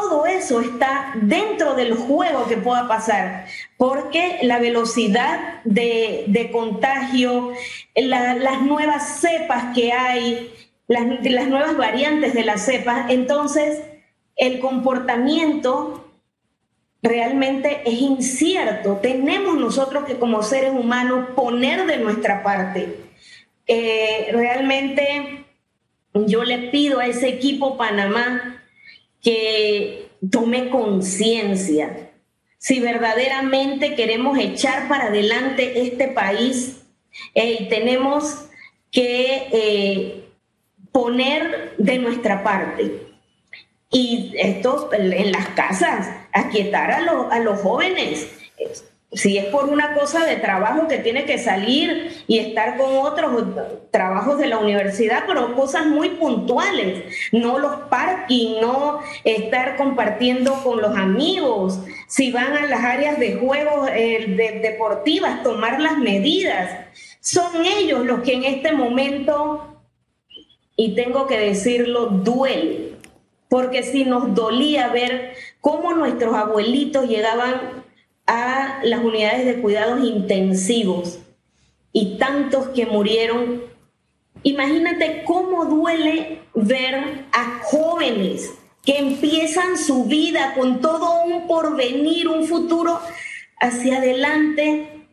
todo 0.07 0.25
eso 0.27 0.61
está 0.61 1.13
dentro 1.15 1.73
del 1.73 1.95
juego 1.95 2.47
que 2.47 2.57
pueda 2.57 2.87
pasar, 2.87 3.47
porque 3.75 4.39
la 4.43 4.59
velocidad 4.59 5.63
de, 5.63 6.49
contagio, 6.51 7.53
las 7.95 8.61
nuevas 8.61 9.19
cepas 9.19 9.73
que 9.73 9.91
hay, 9.91 10.53
las, 10.87 11.05
las 11.23 11.47
nuevas 11.47 11.75
variantes 11.75 12.33
de 12.35 12.45
las 12.45 12.65
cepas, 12.65 13.09
entonces 13.09 13.81
el 14.35 14.59
comportamiento 14.59 16.07
realmente 17.01 17.81
es 17.85 17.99
incierto. 17.99 18.99
Tenemos 19.01 19.57
nosotros 19.57 20.05
que 20.05 20.17
como 20.17 20.43
seres 20.43 20.71
humanos 20.71 21.29
poner 21.35 21.87
de 21.87 21.97
nuestra 21.97 22.43
parte. 22.43 22.95
Eh, 23.67 24.27
realmente 24.31 25.45
yo 26.13 26.43
le 26.43 26.69
pido 26.69 26.99
a 26.99 27.07
ese 27.07 27.27
equipo 27.27 27.77
Panamá 27.77 28.61
que 29.25 30.11
tome 30.31 30.69
conciencia. 30.69 32.11
Si 32.59 32.79
verdaderamente 32.79 33.95
queremos 33.95 34.37
echar 34.37 34.87
para 34.87 35.05
adelante 35.05 35.81
este 35.81 36.09
país, 36.09 36.83
y 37.33 37.67
tenemos 37.69 38.45
que 38.91 39.47
eh, 39.51 40.29
poner 40.91 41.73
de 41.79 41.97
nuestra 41.97 42.43
parte. 42.43 43.01
Y 43.89 44.35
esto 44.37 44.91
en 44.93 45.31
las 45.31 45.47
casas, 45.49 46.07
aquietar 46.31 46.91
a, 46.91 46.97
a 47.31 47.39
los 47.39 47.61
jóvenes 47.61 48.27
si 49.15 49.37
es 49.37 49.45
por 49.45 49.69
una 49.69 49.93
cosa 49.93 50.25
de 50.25 50.35
trabajo 50.35 50.87
que 50.87 50.97
tiene 50.97 51.25
que 51.25 51.37
salir 51.37 52.23
y 52.27 52.39
estar 52.39 52.77
con 52.77 52.97
otros 52.97 53.45
trabajos 53.89 54.37
de 54.37 54.47
la 54.47 54.59
universidad, 54.59 55.23
pero 55.25 55.55
cosas 55.55 55.87
muy 55.87 56.09
puntuales, 56.09 57.03
no 57.31 57.57
los 57.57 57.75
parking, 57.89 58.59
no 58.61 58.99
estar 59.23 59.77
compartiendo 59.77 60.53
con 60.63 60.81
los 60.81 60.95
amigos, 60.97 61.79
si 62.07 62.31
van 62.31 62.57
a 62.57 62.65
las 62.65 62.83
áreas 62.83 63.17
de 63.17 63.35
juegos 63.35 63.89
eh, 63.93 64.59
deportivas, 64.61 65.43
tomar 65.43 65.79
las 65.79 65.97
medidas. 65.97 66.85
Son 67.21 67.65
ellos 67.65 68.05
los 68.05 68.19
que 68.19 68.33
en 68.33 68.43
este 68.43 68.73
momento, 68.73 69.79
y 70.75 70.93
tengo 70.93 71.25
que 71.25 71.39
decirlo, 71.39 72.07
duele, 72.07 72.95
porque 73.47 73.83
si 73.83 74.03
nos 74.03 74.35
dolía 74.35 74.89
ver 74.89 75.33
cómo 75.61 75.93
nuestros 75.93 76.35
abuelitos 76.35 77.07
llegaban 77.07 77.84
a 78.27 78.79
las 78.83 79.03
unidades 79.03 79.45
de 79.45 79.61
cuidados 79.61 80.03
intensivos 80.03 81.19
y 81.91 82.17
tantos 82.17 82.69
que 82.69 82.85
murieron. 82.85 83.63
Imagínate 84.43 85.23
cómo 85.25 85.65
duele 85.65 86.41
ver 86.53 87.25
a 87.31 87.61
jóvenes 87.63 88.51
que 88.83 88.97
empiezan 88.97 89.77
su 89.77 90.05
vida 90.05 90.53
con 90.55 90.81
todo 90.81 91.23
un 91.23 91.47
porvenir, 91.47 92.27
un 92.27 92.45
futuro 92.45 92.99
hacia 93.59 93.97
adelante, 93.97 95.07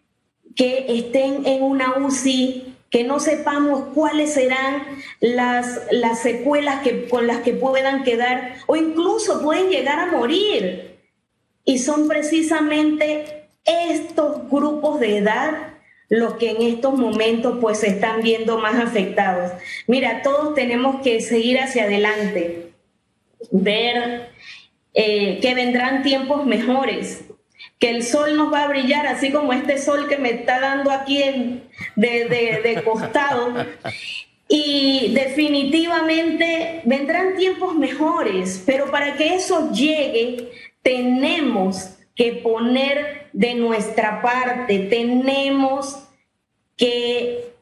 que 0.55 0.85
estén 0.89 1.47
en 1.47 1.63
una 1.63 1.97
UCI, 1.97 2.75
que 2.91 3.05
no 3.05 3.21
sepamos 3.21 3.85
cuáles 3.95 4.35
serán 4.35 4.85
las, 5.21 5.81
las 5.91 6.19
secuelas 6.19 6.83
que, 6.83 7.09
con 7.09 7.27
las 7.27 7.39
que 7.39 7.55
puedan 7.55 8.05
quedar 8.05 8.57
o 8.67 8.77
incluso 8.77 9.43
pueden 9.43 9.71
llegar 9.71 9.99
a 9.99 10.13
morir 10.13 10.92
y 11.65 11.79
son 11.79 12.09
precisamente 12.09 13.49
estos 13.65 14.49
grupos 14.51 15.01
de 15.01 15.19
edad 15.19 15.73
los 16.09 16.35
que 16.35 16.51
en 16.51 16.61
estos 16.61 16.99
momentos 16.99 17.57
pues 17.59 17.79
se 17.79 17.87
están 17.87 18.21
viendo 18.21 18.59
más 18.59 18.75
afectados. 18.75 19.51
Mira, 19.87 20.21
todos 20.23 20.55
tenemos 20.55 21.01
que 21.01 21.23
seguir 21.23 21.59
hacia 21.59 21.85
adelante, 21.85 22.73
ver 23.51 24.29
eh, 24.93 25.39
que 25.41 25.55
vendrán 25.55 26.03
tiempos 26.03 26.45
mejores, 26.45 27.25
que 27.79 27.89
el 27.89 28.03
sol 28.03 28.37
nos 28.37 28.53
va 28.53 28.65
a 28.65 28.69
brillar, 28.69 29.07
así 29.07 29.33
como 29.33 29.55
este 29.55 29.79
sol 29.79 30.07
que 30.07 30.19
me 30.19 30.33
está 30.33 30.61
dando 30.61 30.91
aquí 30.91 31.23
en, 31.23 31.63
de, 31.97 32.27
de 32.63 32.83
costado. 32.85 33.55
Y 34.49 35.15
definitivamente 35.15 36.83
vendrán 36.85 37.37
tiempos 37.37 37.75
mejores, 37.75 38.63
pero 38.67 38.91
para 38.91 39.17
que 39.17 39.35
eso 39.37 39.73
llegue 39.73 40.51
tenemos 40.83 41.97
que 42.15 42.33
poner 42.33 43.29
de 43.33 43.55
nuestra 43.55 44.21
parte, 44.21 44.79
tenemos 44.79 46.05
que, 46.77 47.55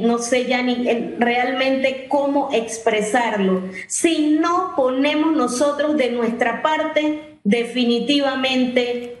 no 0.00 0.18
sé 0.18 0.46
ya 0.46 0.62
ni 0.62 0.74
realmente 1.18 2.06
cómo 2.08 2.50
expresarlo. 2.52 3.62
Si 3.88 4.36
no 4.38 4.74
ponemos 4.76 5.34
nosotros 5.34 5.96
de 5.96 6.10
nuestra 6.10 6.62
parte, 6.62 7.38
definitivamente 7.42 9.16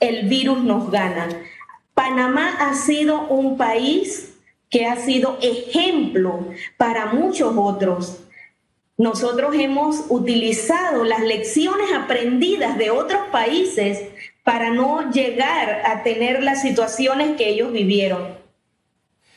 el 0.00 0.28
virus 0.28 0.62
nos 0.62 0.90
gana. 0.90 1.28
Panamá 1.94 2.56
ha 2.60 2.74
sido 2.74 3.26
un 3.28 3.56
país 3.56 4.36
que 4.68 4.86
ha 4.86 4.96
sido 4.96 5.38
ejemplo 5.40 6.48
para 6.76 7.06
muchos 7.06 7.54
otros 7.56 8.23
nosotros 8.96 9.54
hemos 9.56 10.04
utilizado 10.08 11.04
las 11.04 11.20
lecciones 11.20 11.92
aprendidas 11.92 12.78
de 12.78 12.90
otros 12.90 13.22
países 13.32 14.04
para 14.44 14.70
no 14.70 15.10
llegar 15.10 15.82
a 15.86 16.02
tener 16.02 16.42
las 16.42 16.62
situaciones 16.62 17.36
que 17.36 17.48
ellos 17.48 17.72
vivieron. 17.72 18.36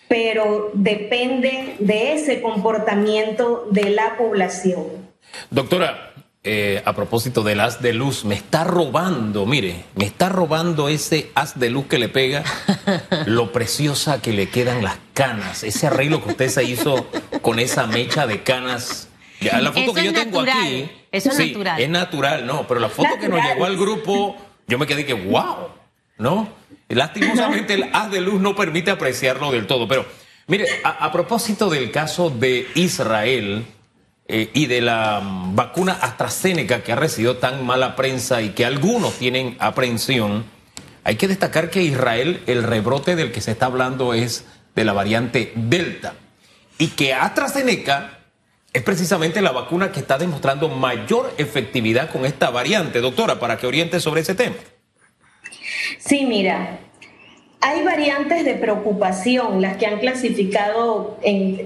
Pero 0.08 0.72
depende 0.74 1.76
de 1.80 2.14
ese 2.14 2.42
comportamiento 2.42 3.68
de 3.72 3.90
la 3.90 4.18
población. 4.18 4.86
Doctora, 5.50 6.14
eh, 6.44 6.82
a 6.86 6.94
propósito 6.94 7.44
del 7.44 7.60
haz 7.60 7.82
de 7.82 7.92
luz, 7.94 8.24
me 8.24 8.36
está 8.36 8.64
robando, 8.64 9.46
mire, 9.46 9.84
me 9.96 10.06
está 10.06 10.30
robando 10.30 10.88
ese 10.88 11.30
haz 11.36 11.60
de 11.60 11.70
luz 11.70 11.88
que 11.88 12.00
le 12.00 12.08
pega, 12.08 12.44
lo 13.26 13.52
preciosa 13.52 14.22
que 14.22 14.32
le 14.32 14.50
quedan 14.50 14.84
las 14.84 14.98
canas, 15.14 15.64
ese 15.64 15.88
arreglo 15.88 16.24
que 16.24 16.30
usted 16.30 16.48
se 16.48 16.64
hizo 16.64 17.08
con 17.42 17.60
esa 17.60 17.88
mecha 17.88 18.28
de 18.28 18.44
canas. 18.44 19.07
La 19.41 19.72
foto 19.72 19.94
que 19.94 20.03
yo 20.06 20.13
tengo 20.13 20.41
aquí. 20.41 20.89
Eso 21.12 21.32
es 21.32 21.39
natural. 21.39 21.82
Es 21.82 21.89
natural, 21.89 22.46
no, 22.46 22.67
pero 22.67 22.79
la 22.79 22.89
foto 22.89 23.17
que 23.20 23.29
nos 23.29 23.44
llegó 23.44 23.65
al 23.65 23.77
grupo, 23.77 24.36
yo 24.67 24.77
me 24.77 24.86
quedé 24.86 25.06
que, 25.06 25.13
wow, 25.13 25.70
¿no? 26.17 26.50
Lastimosamente 26.89 27.74
el 27.74 27.89
haz 27.94 28.12
de 28.12 28.22
luz 28.22 28.39
no 28.41 28.56
permite 28.56 28.91
apreciarlo 28.91 29.51
del 29.51 29.67
todo, 29.67 29.88
pero 29.88 30.06
mire, 30.48 30.65
a 30.84 31.12
propósito 31.12 31.70
del 31.70 31.91
caso 31.91 32.29
de 32.29 32.67
Israel, 32.75 33.65
eh, 34.29 34.50
y 34.53 34.65
de 34.65 34.82
la 34.82 35.22
vacuna 35.53 35.94
AstraZeneca 35.94 36.84
que 36.84 36.91
ha 36.91 36.98
recibido 36.98 37.38
tan 37.38 37.65
mala 37.65 37.96
prensa 37.96 38.41
y 38.41 38.50
que 38.50 38.65
algunos 38.65 39.13
tienen 39.13 39.56
aprehensión, 39.60 40.44
hay 41.06 41.15
que 41.15 41.29
destacar 41.29 41.70
que 41.70 41.82
Israel, 41.82 42.44
el 42.46 42.63
rebrote 42.63 43.15
del 43.15 43.32
que 43.32 43.39
se 43.39 43.51
está 43.51 43.67
hablando 43.67 44.13
es 44.13 44.44
de 44.75 44.84
la 44.84 44.91
variante 44.91 45.53
Delta 45.56 46.15
y 46.77 46.88
que 46.88 47.13
AstraZeneca 47.13 48.17
es 48.78 48.84
precisamente 48.84 49.42
la 49.42 49.52
vacuna 49.52 49.92
que 49.92 50.00
está 50.00 50.20
demostrando 50.20 50.70
mayor 50.70 51.34
efectividad 51.40 52.12
con 52.12 52.28
esta 52.28 52.52
variante. 52.52 53.02
Doctora, 53.02 53.40
para 53.40 53.58
que 53.58 53.66
oriente 53.66 54.00
sobre 54.00 54.22
ese 54.22 54.36
tema. 54.36 54.56
Sí, 55.98 56.26
mira, 56.28 56.80
hay 57.60 57.84
variantes 57.84 58.46
de 58.46 58.54
preocupación, 58.54 59.64
las 59.64 59.78
que 59.78 59.88
han 59.88 60.00
clasificado 60.00 61.18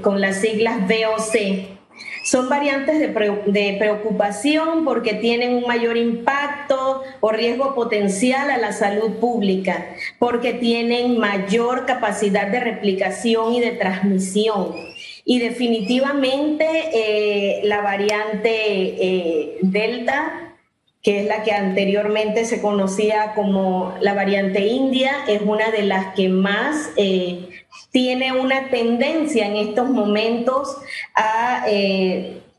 con 0.02 0.22
las 0.22 0.40
siglas 0.40 0.88
B 0.88 1.06
o 1.06 1.20
C 1.20 1.78
son 2.24 2.50
variantes 2.50 3.00
de, 3.00 3.76
preocupación 3.78 4.86
porque 4.86 5.16
tienen 5.16 5.56
un 5.56 5.68
mayor 5.68 5.98
impacto 5.98 7.04
o 7.20 7.32
riesgo 7.32 7.74
potencial 7.74 8.50
a 8.52 8.58
la 8.58 8.72
salud 8.74 9.14
pública, 9.20 9.96
porque 10.20 10.54
tienen 10.54 11.20
mayor 11.20 11.86
capacidad 11.86 12.48
de 12.48 12.60
replicación 12.60 13.54
y 13.54 13.60
de 13.60 13.72
transmisión. 13.72 14.91
Y 15.26 15.40
definitivamente 15.40 16.66
eh, 16.94 17.62
la 17.64 17.82
variante 17.82 18.50
eh, 18.50 19.58
Delta, 19.62 20.56
que 21.04 21.22
es 21.22 21.26
la 21.26 21.44
que 21.44 21.52
anteriormente 21.52 22.46
se 22.46 22.62
conocía 22.62 23.34
como 23.34 23.96
la 24.02 24.14
variante 24.14 24.68
India, 24.68 25.12
es 25.28 25.42
una 25.42 25.72
de 25.72 25.84
las 25.84 26.14
que 26.16 26.30
más 26.30 26.92
eh, 26.96 27.50
tiene 27.92 28.34
una 28.34 28.70
tendencia 28.70 29.48
en 29.48 29.56
estos 29.56 29.90
momentos 29.90 30.78
a 31.16 31.66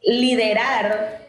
liderar 0.02 1.22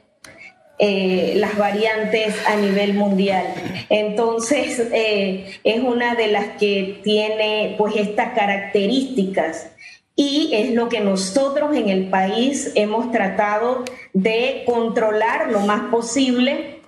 las 0.79 1.57
variantes 1.57 2.35
a 2.47 2.55
nivel 2.55 2.95
mundial. 2.95 3.45
Entonces, 3.89 4.81
es 4.91 5.79
una 5.79 6.15
de 6.15 6.27
las 6.27 6.57
que 6.57 6.99
tiene 7.03 7.75
pues 7.77 7.95
estas 7.95 8.33
características 8.33 9.72
y 10.15 10.51
es 10.53 10.73
lo 10.73 10.89
que 10.89 10.99
nosotros 10.99 11.75
en 11.75 11.89
el 11.89 12.09
país 12.09 12.71
hemos 12.75 13.11
tratado 13.11 13.83
de 14.13 14.63
controlar 14.65 15.51
lo 15.51 15.61
más 15.61 15.89
posible. 15.89 16.81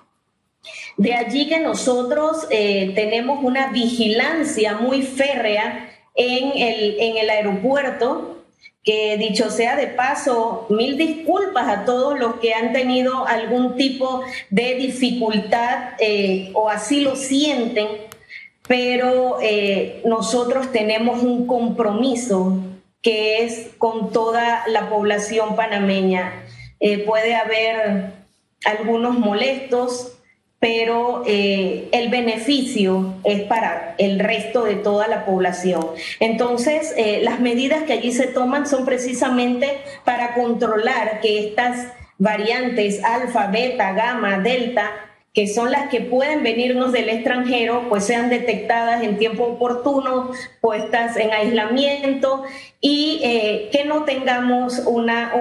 De 0.96 1.14
allí 1.14 1.48
que 1.48 1.60
nosotros 1.60 2.48
tenemos 2.48 3.42
una 3.42 3.68
vigilancia 3.68 4.74
muy 4.76 5.02
férrea 5.02 5.90
en 6.14 6.52
el, 6.56 6.96
en 6.98 7.16
el 7.18 7.30
aeropuerto, 7.30 8.36
que 8.86 9.16
dicho 9.18 9.50
sea 9.50 9.74
de 9.74 9.88
paso, 9.88 10.66
mil 10.70 10.96
disculpas 10.96 11.68
a 11.68 11.84
todos 11.84 12.18
los 12.18 12.36
que 12.36 12.54
han 12.54 12.72
tenido 12.72 13.26
algún 13.26 13.76
tipo 13.76 14.22
de 14.48 14.76
dificultad 14.76 15.94
eh, 15.98 16.50
o 16.54 16.70
así 16.70 17.00
lo 17.00 17.16
sienten, 17.16 17.88
pero 18.66 19.38
eh, 19.42 20.02
nosotros 20.04 20.70
tenemos 20.70 21.22
un 21.24 21.48
compromiso 21.48 22.60
que 23.06 23.44
es 23.44 23.68
con 23.78 24.10
toda 24.10 24.64
la 24.66 24.90
población 24.90 25.54
panameña. 25.54 26.42
Eh, 26.80 27.04
puede 27.04 27.36
haber 27.36 28.14
algunos 28.64 29.16
molestos, 29.16 30.18
pero 30.58 31.22
eh, 31.24 31.88
el 31.92 32.08
beneficio 32.08 33.14
es 33.22 33.42
para 33.42 33.94
el 33.98 34.18
resto 34.18 34.64
de 34.64 34.74
toda 34.74 35.06
la 35.06 35.24
población. 35.24 35.86
Entonces, 36.18 36.94
eh, 36.96 37.20
las 37.22 37.38
medidas 37.38 37.84
que 37.84 37.92
allí 37.92 38.10
se 38.10 38.26
toman 38.26 38.66
son 38.66 38.84
precisamente 38.84 39.78
para 40.04 40.34
controlar 40.34 41.20
que 41.20 41.46
estas 41.46 41.92
variantes 42.18 43.04
alfa, 43.04 43.46
beta, 43.46 43.92
gamma, 43.92 44.40
delta, 44.40 44.90
que 45.36 45.46
son 45.46 45.70
las 45.70 45.90
que 45.90 46.00
pueden 46.00 46.42
venirnos 46.42 46.92
del 46.92 47.10
extranjero, 47.10 47.90
pues 47.90 48.06
sean 48.06 48.30
detectadas 48.30 49.02
en 49.02 49.18
tiempo 49.18 49.44
oportuno, 49.44 50.30
puestas 50.62 51.18
en 51.18 51.30
aislamiento 51.30 52.44
y 52.80 53.20
eh, 53.22 53.68
que 53.70 53.84
no 53.84 54.04
tengamos 54.04 54.78
una, 54.86 55.34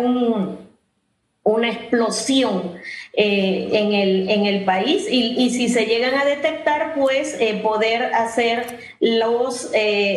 una 1.44 1.70
explosión 1.70 2.74
eh, 3.14 3.70
en, 3.72 3.94
el, 3.94 4.30
en 4.30 4.46
el 4.46 4.66
país. 4.66 5.08
Y, 5.10 5.50
si 5.52 5.70
se 5.70 5.86
llegan 5.86 6.16
a 6.16 6.26
detectar, 6.26 6.96
pues 6.96 7.38
eh, 7.40 7.62
poder 7.64 8.14
hacer 8.16 8.66
los, 9.00 9.72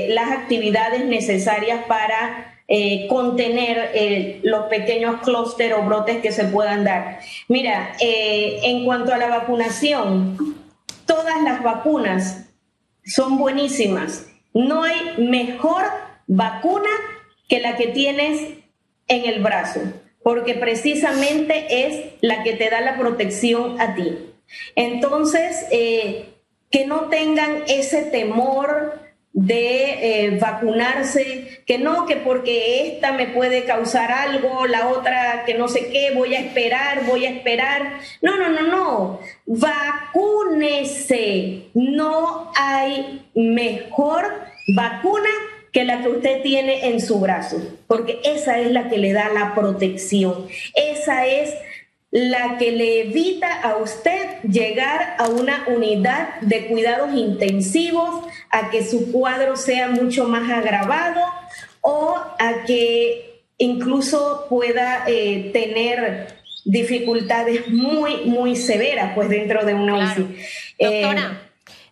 las 0.09 0.33
actividades 0.33 1.05
necesarias 1.05 1.85
para 1.87 2.58
contener 3.09 4.41
los 4.43 4.67
pequeños 4.67 5.23
clústeres 5.23 5.79
o 5.79 5.83
brotes 5.83 6.19
que 6.19 6.33
se 6.33 6.45
puedan 6.45 6.85
dar. 6.85 7.21
Mira, 7.49 7.95
en 8.01 8.85
cuanto 8.85 9.15
a 9.15 9.19
la 9.19 9.29
vacunación, 9.29 10.37
todas 11.07 11.43
las 11.43 11.63
vacunas 11.63 12.51
son 13.05 13.39
buenísimas. 13.39 14.27
No 14.53 14.83
hay 14.83 15.15
mejor 15.17 15.85
vacuna 16.27 16.91
que 17.49 17.61
la 17.61 17.77
que 17.77 17.87
tienes 17.89 18.59
en 19.07 19.25
el 19.25 19.43
brazo 19.43 19.81
porque 20.29 20.53
precisamente 20.53 21.87
es 21.87 22.05
la 22.21 22.43
que 22.43 22.53
te 22.53 22.69
da 22.69 22.83
la 22.83 22.99
protección 22.99 23.81
a 23.81 23.95
ti. 23.95 24.31
Entonces, 24.77 25.65
eh, 25.71 26.35
que 26.71 26.87
no 26.87 27.09
tengan 27.09 27.63
ese 27.67 28.03
temor 28.03 29.01
de 29.41 30.25
eh, 30.25 30.37
vacunarse, 30.41 31.63
que 31.65 31.79
no, 31.79 32.07
que 32.07 32.17
porque 32.17 32.89
esta 32.89 33.13
me 33.13 33.29
puede 33.29 33.63
causar 33.65 34.11
algo, 34.11 34.67
la 34.67 34.89
otra 34.89 35.45
que 35.47 35.55
no 35.55 35.69
sé 35.69 35.91
qué, 35.91 36.11
voy 36.13 36.35
a 36.35 36.41
esperar, 36.41 37.05
voy 37.07 37.25
a 37.25 37.31
esperar. 37.31 38.01
No, 38.21 38.37
no, 38.37 38.49
no, 38.49 38.63
no. 38.63 39.21
Vacúnese. 39.47 40.89
No 41.73 42.51
hay 42.57 43.31
mejor 43.35 44.25
vacuna 44.75 45.31
que 45.73 45.85
la 45.85 46.03
que 46.03 46.09
usted 46.09 46.43
tiene 46.43 46.89
en 46.89 47.01
su 47.01 47.21
brazo, 47.21 47.63
porque 47.87 48.19
esa 48.25 48.59
es 48.59 48.73
la 48.73 48.89
que 48.89 48.99
le 48.99 49.13
da 49.13 49.29
la 49.29 49.55
protección, 49.55 50.49
esa 50.75 51.27
es 51.27 51.55
la 52.11 52.57
que 52.59 52.73
le 52.73 53.03
evita 53.03 53.61
a 53.61 53.77
usted 53.77 54.41
llegar 54.43 55.17
a 55.19 55.29
una 55.29 55.65
unidad 55.69 56.41
de 56.41 56.67
cuidados 56.67 57.15
intensivos, 57.15 58.25
a 58.51 58.71
que 58.71 58.85
su 58.85 59.13
cuadro 59.13 59.57
sea 59.57 59.89
mucho 59.89 60.27
más 60.27 60.51
agravado 60.51 61.21
o 61.81 62.17
a 62.17 62.65
que 62.67 63.43
incluso 63.59 64.47
pueda 64.49 65.05
eh, 65.07 65.51
tener 65.53 66.39
dificultades 66.65 67.69
muy, 67.69 68.25
muy 68.25 68.57
severas 68.57 69.13
pues 69.15 69.29
dentro 69.29 69.65
de 69.65 69.75
una 69.75 70.13
UCI. 70.13 70.37
Doctora, 70.79 71.43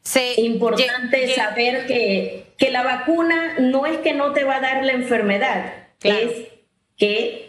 es 0.03 0.39
importante 0.39 1.35
saber 1.35 1.87
que 1.87 2.47
que 2.57 2.71
la 2.71 2.83
vacuna 2.83 3.57
no 3.59 3.87
es 3.87 3.99
que 3.99 4.15
no 4.15 4.33
te 4.33 4.45
va 4.45 4.57
a 4.57 4.61
dar 4.61 4.85
la 4.85 4.93
enfermedad, 4.93 5.75
es 6.03 6.49
que 6.97 7.46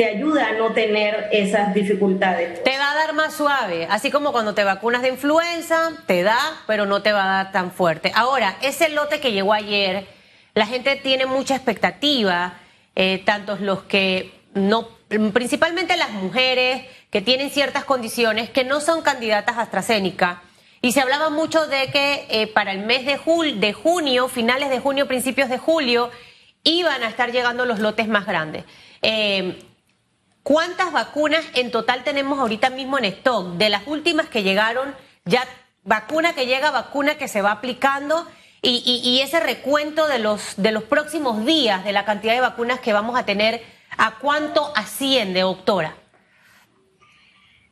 te 0.00 0.06
ayuda 0.06 0.46
a 0.46 0.52
no 0.52 0.72
tener 0.72 1.28
esas 1.30 1.74
dificultades. 1.74 2.64
Te 2.64 2.78
va 2.78 2.92
a 2.92 2.94
dar 2.94 3.12
más 3.12 3.34
suave, 3.34 3.86
así 3.90 4.10
como 4.10 4.32
cuando 4.32 4.54
te 4.54 4.64
vacunas 4.64 5.02
de 5.02 5.10
influenza, 5.10 5.92
te 6.06 6.22
da, 6.22 6.40
pero 6.66 6.86
no 6.86 7.02
te 7.02 7.12
va 7.12 7.24
a 7.24 7.44
dar 7.44 7.52
tan 7.52 7.70
fuerte. 7.70 8.10
Ahora, 8.14 8.56
ese 8.62 8.88
lote 8.88 9.20
que 9.20 9.32
llegó 9.32 9.52
ayer, 9.52 10.06
la 10.54 10.64
gente 10.64 10.96
tiene 10.96 11.26
mucha 11.26 11.54
expectativa, 11.54 12.54
eh, 12.96 13.20
tantos 13.26 13.60
los 13.60 13.82
que 13.82 14.32
no, 14.54 14.88
principalmente 15.34 15.98
las 15.98 16.12
mujeres 16.12 16.86
que 17.10 17.20
tienen 17.20 17.50
ciertas 17.50 17.84
condiciones 17.84 18.48
que 18.48 18.64
no 18.64 18.80
son 18.80 19.02
candidatas 19.02 19.58
a 19.58 19.60
AstraZeneca 19.60 20.40
y 20.80 20.92
se 20.92 21.02
hablaba 21.02 21.28
mucho 21.28 21.66
de 21.66 21.90
que 21.90 22.24
eh, 22.30 22.46
para 22.46 22.72
el 22.72 22.86
mes 22.86 23.04
de, 23.04 23.18
de 23.56 23.72
junio, 23.74 24.28
finales 24.28 24.70
de 24.70 24.80
junio, 24.80 25.06
principios 25.06 25.50
de 25.50 25.58
julio, 25.58 26.10
iban 26.64 27.02
a 27.02 27.08
estar 27.08 27.32
llegando 27.32 27.66
los 27.66 27.80
lotes 27.80 28.08
más 28.08 28.24
grandes. 28.24 28.64
Eh, 29.02 29.66
¿Cuántas 30.42 30.92
vacunas 30.92 31.44
en 31.54 31.70
total 31.70 32.02
tenemos 32.02 32.38
ahorita 32.38 32.70
mismo 32.70 32.98
en 32.98 33.04
stock? 33.06 33.54
De 33.56 33.68
las 33.68 33.86
últimas 33.86 34.28
que 34.28 34.42
llegaron, 34.42 34.94
ya 35.24 35.44
vacuna 35.84 36.34
que 36.34 36.46
llega, 36.46 36.70
vacuna 36.70 37.16
que 37.16 37.28
se 37.28 37.42
va 37.42 37.52
aplicando 37.52 38.26
y, 38.62 39.20
ese 39.22 39.40
recuento 39.40 40.06
de 40.06 40.18
los, 40.18 40.54
de 40.56 40.72
los 40.72 40.84
próximos 40.84 41.44
días 41.46 41.84
de 41.84 41.92
la 41.92 42.04
cantidad 42.04 42.34
de 42.34 42.40
vacunas 42.40 42.80
que 42.80 42.92
vamos 42.92 43.18
a 43.18 43.24
tener, 43.24 43.62
¿a 43.96 44.18
cuánto 44.18 44.72
asciende, 44.76 45.40
doctora? 45.40 45.94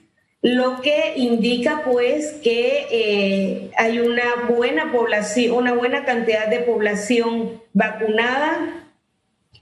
lo 0.42 0.81
que 0.81 1.14
indica 1.16 1.83
pues 1.85 2.33
que 2.42 2.87
eh, 2.90 3.70
hay 3.79 4.01
una 4.01 4.48
buena 4.48 4.90
población, 4.90 5.57
una 5.57 5.72
buena 5.72 6.05
cantidad 6.05 6.48
de 6.48 6.59
población 6.59 7.62
vacunada. 7.72 8.88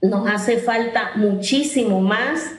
Nos 0.01 0.27
hace 0.27 0.57
falta 0.57 1.11
muchísimo 1.15 2.01
más. 2.01 2.53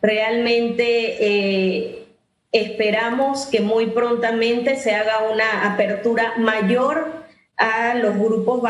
Realmente 0.00 1.16
eh, 1.18 2.06
esperamos 2.52 3.46
que 3.46 3.60
muy 3.60 3.86
prontamente 3.86 4.76
se 4.76 4.94
haga 4.94 5.28
una 5.32 5.72
apertura 5.72 6.34
mayor 6.38 7.25
a 7.56 7.94
los 7.94 8.16
grupos 8.16 8.62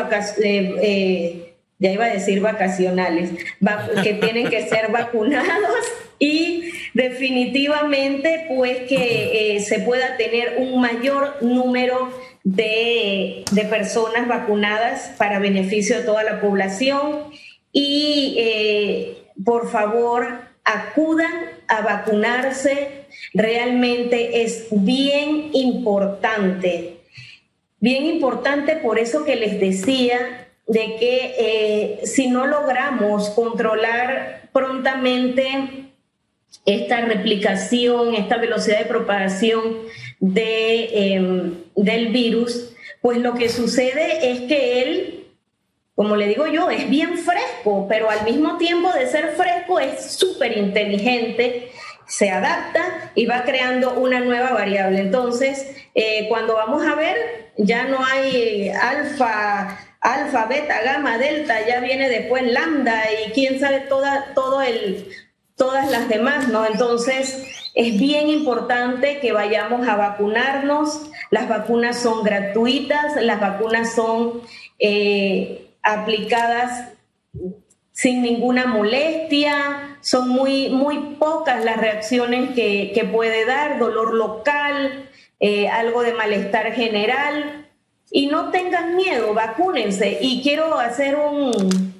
eh, 0.42 1.55
ya 1.79 1.90
iba 1.90 2.07
a 2.07 2.12
decir 2.12 2.40
vacacionales, 2.40 3.31
que 4.03 4.14
tienen 4.14 4.49
que 4.49 4.66
ser 4.68 4.90
vacunados 4.90 5.85
y 6.18 6.70
definitivamente 6.94 8.46
pues 8.49 8.79
que 8.88 9.57
eh, 9.57 9.61
se 9.61 9.81
pueda 9.81 10.16
tener 10.16 10.55
un 10.59 10.81
mayor 10.81 11.37
número 11.42 12.11
de, 12.44 13.44
personas 13.68 14.29
vacunadas 14.29 15.11
para 15.18 15.38
beneficio 15.38 15.99
de 15.99 16.05
toda 16.05 16.22
la 16.22 16.40
población 16.40 17.25
y 17.72 18.37
eh, 18.38 19.16
por 19.44 19.70
favor 19.70 20.46
acudan 20.64 21.33
a 21.68 21.83
vacunarse, 21.83 23.07
realmente 23.35 24.42
es 24.42 24.66
bien 24.70 25.51
importante, 25.53 26.95
bien 27.80 28.06
importante 28.06 28.76
por 28.76 28.98
eso 28.98 29.24
que 29.24 29.36
les 29.36 29.60
decía 29.60 30.48
de 30.66 30.96
que 30.96 31.34
eh, 31.38 32.00
si 32.06 32.28
no 32.28 32.46
logramos 32.46 33.30
controlar 33.30 34.48
prontamente 34.52 35.86
esta 36.64 37.00
replicación, 37.02 38.14
esta 38.14 38.38
velocidad 38.38 38.78
de 38.78 38.86
propagación 38.86 39.62
de, 40.18 41.14
em, 41.14 41.54
del 41.76 42.08
virus, 42.08 42.72
pues 43.00 43.18
lo 43.18 43.34
que 43.34 43.48
sucede 43.48 44.32
es 44.32 44.40
que 44.42 44.82
él, 44.82 45.26
como 45.94 46.16
le 46.16 46.26
digo 46.26 46.46
yo, 46.48 46.70
es 46.70 46.90
bien 46.90 47.18
fresco, 47.18 47.86
pero 47.88 48.10
al 48.10 48.24
mismo 48.24 48.56
tiempo 48.56 48.90
de 48.92 49.06
ser 49.06 49.34
fresco 49.36 49.78
es 49.78 50.04
súper 50.12 50.56
inteligente, 50.58 51.70
se 52.07 52.31
adapta 52.31 53.11
y 53.14 53.27
va 53.27 53.45
creando 53.45 53.95
una 53.95 54.21
nueva 54.21 54.51
variable. 54.53 55.01
Entonces, 55.01 55.77
eh, 55.95 56.27
cuando 56.29 56.55
vamos 56.55 56.87
a 56.87 56.95
ver, 56.95 57.53
ya 57.57 57.85
no 57.85 58.05
hay 58.05 58.71
alfa, 58.71 59.79
alfa, 60.01 60.47
beta, 60.47 60.83
gamma, 60.83 61.19
delta, 61.19 61.66
ya 61.66 61.81
viene 61.81 62.09
después 62.09 62.45
lambda 62.45 63.05
y 63.11 63.33
quién 63.33 63.59
sabe 63.59 63.81
toda, 63.81 64.33
todo 64.35 64.62
el 64.62 65.09
todas 65.57 65.90
las 65.90 66.09
demás, 66.09 66.49
¿no? 66.49 66.66
Entonces, 66.66 67.45
es 67.75 67.99
bien 67.99 68.29
importante 68.29 69.21
que 69.21 69.33
vayamos 69.33 69.88
a 69.88 69.97
vacunarnos. 69.97 71.11
Las 71.31 71.49
vacunas 71.49 71.99
son 71.99 72.23
gratuitas, 72.23 73.16
las 73.21 73.40
vacunas 73.40 73.95
son 73.95 74.42
eh, 74.79 75.71
aplicadas 75.83 76.92
sin 77.92 78.21
ninguna 78.21 78.66
molestia, 78.66 79.95
son 80.07 80.29
muy, 80.29 80.69
muy 80.69 81.16
pocas 81.19 81.64
las 81.64 81.79
reacciones 81.79 82.51
que, 82.51 83.09
puede 83.12 83.45
dar, 83.45 83.81
dolor 83.81 84.14
local, 84.14 85.09
eh, 85.40 85.66
algo 85.66 86.05
de 86.05 86.14
malestar 86.14 86.73
general. 86.75 87.66
Y 88.12 88.29
no 88.29 88.53
tengan 88.53 88.95
miedo, 88.95 89.35
vacúnense. 89.35 90.19
Y 90.21 90.42
quiero 90.45 90.79
hacer 90.79 91.16
un, 91.16 91.92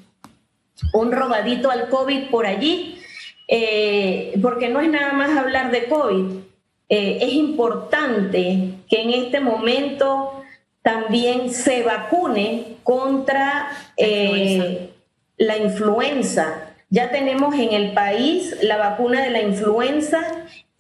un 0.92 1.11
robadito 1.11 1.69
al 1.69 1.88
COVID 1.88 2.31
por 2.31 2.47
allí 2.47 3.03
eh, 3.49 4.38
porque 4.40 4.69
no 4.69 4.81
es 4.81 4.88
nada 4.88 5.12
más 5.12 5.37
hablar 5.37 5.73
de 5.73 5.87
COVID. 5.87 6.42
Eh, 6.88 7.19
es 7.21 7.33
importante 7.33 8.75
que 8.88 9.03
en 9.03 9.11
este 9.11 9.40
momento 9.40 10.45
también 10.81 11.51
se 11.53 11.83
vacune 11.83 12.77
contra 12.85 13.69
la 13.97 15.57
influenza. 15.57 16.65
Ya 16.88 17.11
tenemos 17.11 17.55
en 17.55 17.72
el 17.72 17.92
país 17.92 18.57
la 18.62 18.77
vacuna 18.77 19.22
de 19.22 19.31
la 19.31 19.42
influenza 19.42 20.20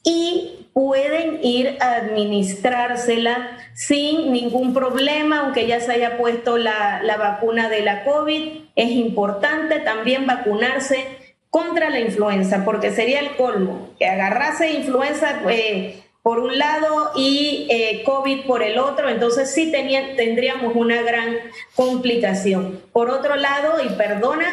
y 0.02 0.68
pueden 0.72 1.42
ir 1.42 1.78
a 1.80 1.96
administrársela 1.96 3.58
sin 3.74 4.32
ningún 4.32 4.72
problema, 4.72 5.40
aunque 5.40 5.66
ya 5.66 5.80
se 5.80 5.92
haya 5.92 6.16
puesto 6.16 6.58
la, 6.58 7.00
la 7.02 7.16
vacuna 7.16 7.68
de 7.68 7.82
la 7.82 8.04
COVID. 8.04 8.42
Es 8.76 8.90
importante 8.90 9.80
también 9.80 10.26
vacunarse 10.26 11.06
contra 11.50 11.88
la 11.90 12.00
influenza, 12.00 12.64
porque 12.64 12.90
sería 12.90 13.20
el 13.20 13.34
colmo 13.36 13.88
que 13.98 14.06
agarrase 14.06 14.72
influenza 14.72 15.40
eh, 15.48 16.02
por 16.22 16.40
un 16.40 16.58
lado 16.58 17.12
y 17.16 17.66
eh, 17.70 18.02
COVID 18.04 18.46
por 18.46 18.62
el 18.62 18.78
otro, 18.78 19.08
entonces 19.08 19.54
sí 19.54 19.70
tendríamos 19.70 20.74
una 20.74 21.00
gran 21.00 21.36
complicación. 21.74 22.82
Por 22.92 23.10
otro 23.10 23.36
lado, 23.36 23.82
y 23.82 23.88
perdona, 23.90 24.46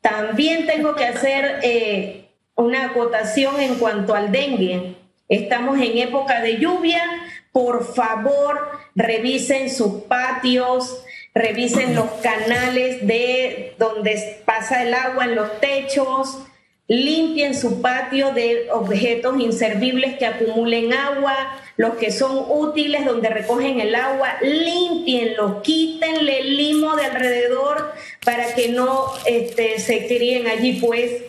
también 0.00 0.66
tengo 0.66 0.94
que 0.94 1.04
hacer 1.04 1.60
eh, 1.62 2.28
una 2.54 2.86
acotación 2.86 3.60
en 3.60 3.76
cuanto 3.76 4.14
al 4.14 4.32
dengue. 4.32 4.96
Estamos 5.28 5.78
en 5.80 5.98
época 5.98 6.40
de 6.40 6.58
lluvia, 6.58 7.02
por 7.52 7.94
favor, 7.94 8.80
revisen 8.94 9.70
sus 9.70 10.02
patios, 10.04 11.04
revisen 11.34 11.94
los 11.94 12.10
canales 12.22 13.06
de 13.06 13.74
donde 13.78 14.42
pasa 14.44 14.82
el 14.82 14.94
agua 14.94 15.24
en 15.24 15.36
los 15.36 15.60
techos, 15.60 16.38
limpien 16.90 17.54
su 17.54 17.80
patio 17.80 18.32
de 18.32 18.66
objetos 18.72 19.38
inservibles 19.38 20.18
que 20.18 20.26
acumulen 20.26 20.92
agua, 20.92 21.36
los 21.76 21.94
que 21.94 22.10
son 22.10 22.46
útiles 22.48 23.04
donde 23.04 23.28
recogen 23.28 23.78
el 23.78 23.94
agua, 23.94 24.34
limpienlo, 24.42 25.62
quítenle 25.62 26.40
el 26.40 26.56
limo 26.56 26.96
de 26.96 27.04
alrededor 27.04 27.92
para 28.24 28.56
que 28.56 28.70
no 28.70 29.04
este, 29.24 29.78
se 29.78 30.08
críen 30.08 30.48
allí 30.48 30.80
pues 30.80 31.22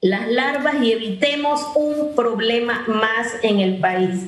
las 0.00 0.28
larvas 0.28 0.76
y 0.82 0.92
evitemos 0.92 1.60
un 1.74 2.14
problema 2.14 2.84
más 2.88 3.34
en 3.42 3.60
el 3.60 3.80
país. 3.80 4.18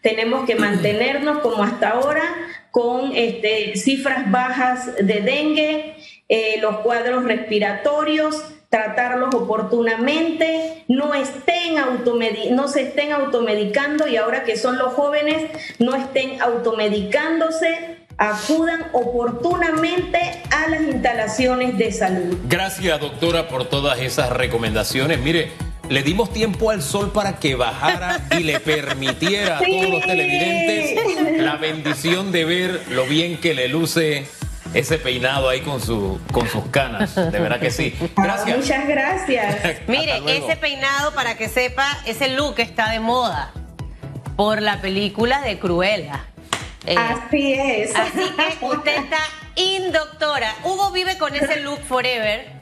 Tenemos 0.00 0.46
que 0.46 0.56
mantenernos 0.56 1.38
como 1.38 1.62
hasta 1.62 1.90
ahora 1.90 2.24
con 2.72 3.14
este, 3.14 3.76
cifras 3.76 4.28
bajas 4.32 4.96
de 4.96 5.20
dengue, 5.20 5.94
eh, 6.28 6.58
los 6.60 6.78
cuadros 6.78 7.22
respiratorios, 7.22 8.42
tratarlos 8.76 9.34
oportunamente, 9.34 10.84
no, 10.88 11.14
estén 11.14 11.76
no 12.50 12.68
se 12.68 12.82
estén 12.82 13.12
automedicando 13.12 14.06
y 14.06 14.16
ahora 14.16 14.44
que 14.44 14.56
son 14.56 14.76
los 14.76 14.92
jóvenes, 14.92 15.50
no 15.78 15.94
estén 15.94 16.42
automedicándose, 16.42 17.96
acudan 18.18 18.86
oportunamente 18.92 20.18
a 20.50 20.68
las 20.68 20.82
instalaciones 20.82 21.78
de 21.78 21.90
salud. 21.90 22.36
Gracias, 22.48 23.00
doctora, 23.00 23.48
por 23.48 23.64
todas 23.64 23.98
esas 23.98 24.30
recomendaciones. 24.30 25.20
Mire, 25.20 25.52
le 25.88 26.02
dimos 26.02 26.30
tiempo 26.32 26.70
al 26.70 26.82
sol 26.82 27.12
para 27.12 27.38
que 27.38 27.54
bajara 27.54 28.26
y 28.38 28.42
le 28.42 28.60
permitiera 28.60 29.58
a 29.58 29.60
todos 29.60 29.88
los 29.88 30.02
televidentes 30.02 31.38
la 31.38 31.56
bendición 31.56 32.30
de 32.30 32.44
ver 32.44 32.82
lo 32.90 33.06
bien 33.06 33.38
que 33.38 33.54
le 33.54 33.68
luce 33.68 34.26
ese 34.74 34.98
peinado 34.98 35.48
ahí 35.48 35.60
con, 35.60 35.80
su, 35.80 36.20
con 36.32 36.48
sus 36.48 36.66
canas. 36.66 37.14
De 37.14 37.38
verdad 37.38 37.60
que 37.60 37.70
sí. 37.70 37.94
Gracias. 38.16 38.58
muchas 38.58 38.88
gracias. 38.88 39.80
Mire, 39.86 40.22
ese 40.26 40.56
peinado, 40.56 41.12
para 41.14 41.36
que 41.36 41.48
sepa, 41.48 41.98
ese 42.06 42.28
look 42.28 42.58
está 42.58 42.90
de 42.90 43.00
moda 43.00 43.52
por 44.36 44.60
la 44.62 44.80
película 44.80 45.40
de 45.40 45.58
Cruella. 45.58 46.26
Eh, 46.86 46.94
así 46.96 47.52
es. 47.54 47.96
Así 47.96 48.30
que 48.36 48.64
usted 48.66 48.96
está 48.96 49.18
indoctora. 49.56 50.54
Hugo 50.64 50.90
vive 50.92 51.18
con 51.18 51.34
ese 51.34 51.60
look 51.60 51.80
forever. 51.80 52.56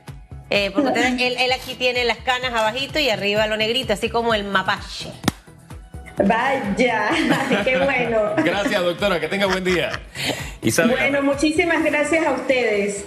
Eh, 0.50 0.70
porque 0.70 1.36
él, 1.44 1.52
aquí 1.52 1.74
tiene 1.74 2.04
las 2.04 2.18
canas 2.18 2.52
abajito 2.52 2.98
y 2.98 3.10
arriba 3.10 3.46
lo 3.46 3.56
negrito, 3.56 3.92
así 3.92 4.08
como 4.08 4.34
el 4.34 4.44
mapache. 4.44 5.12
Vaya, 6.16 7.10
qué 7.64 7.78
bueno. 7.78 8.34
Gracias, 8.44 8.82
doctora, 8.82 9.18
que 9.18 9.28
tenga 9.28 9.46
buen 9.46 9.64
día. 9.64 9.90
Bueno, 10.88 11.22
muchísimas 11.22 11.82
gracias 11.82 12.26
a 12.26 12.32
ustedes. 12.32 13.06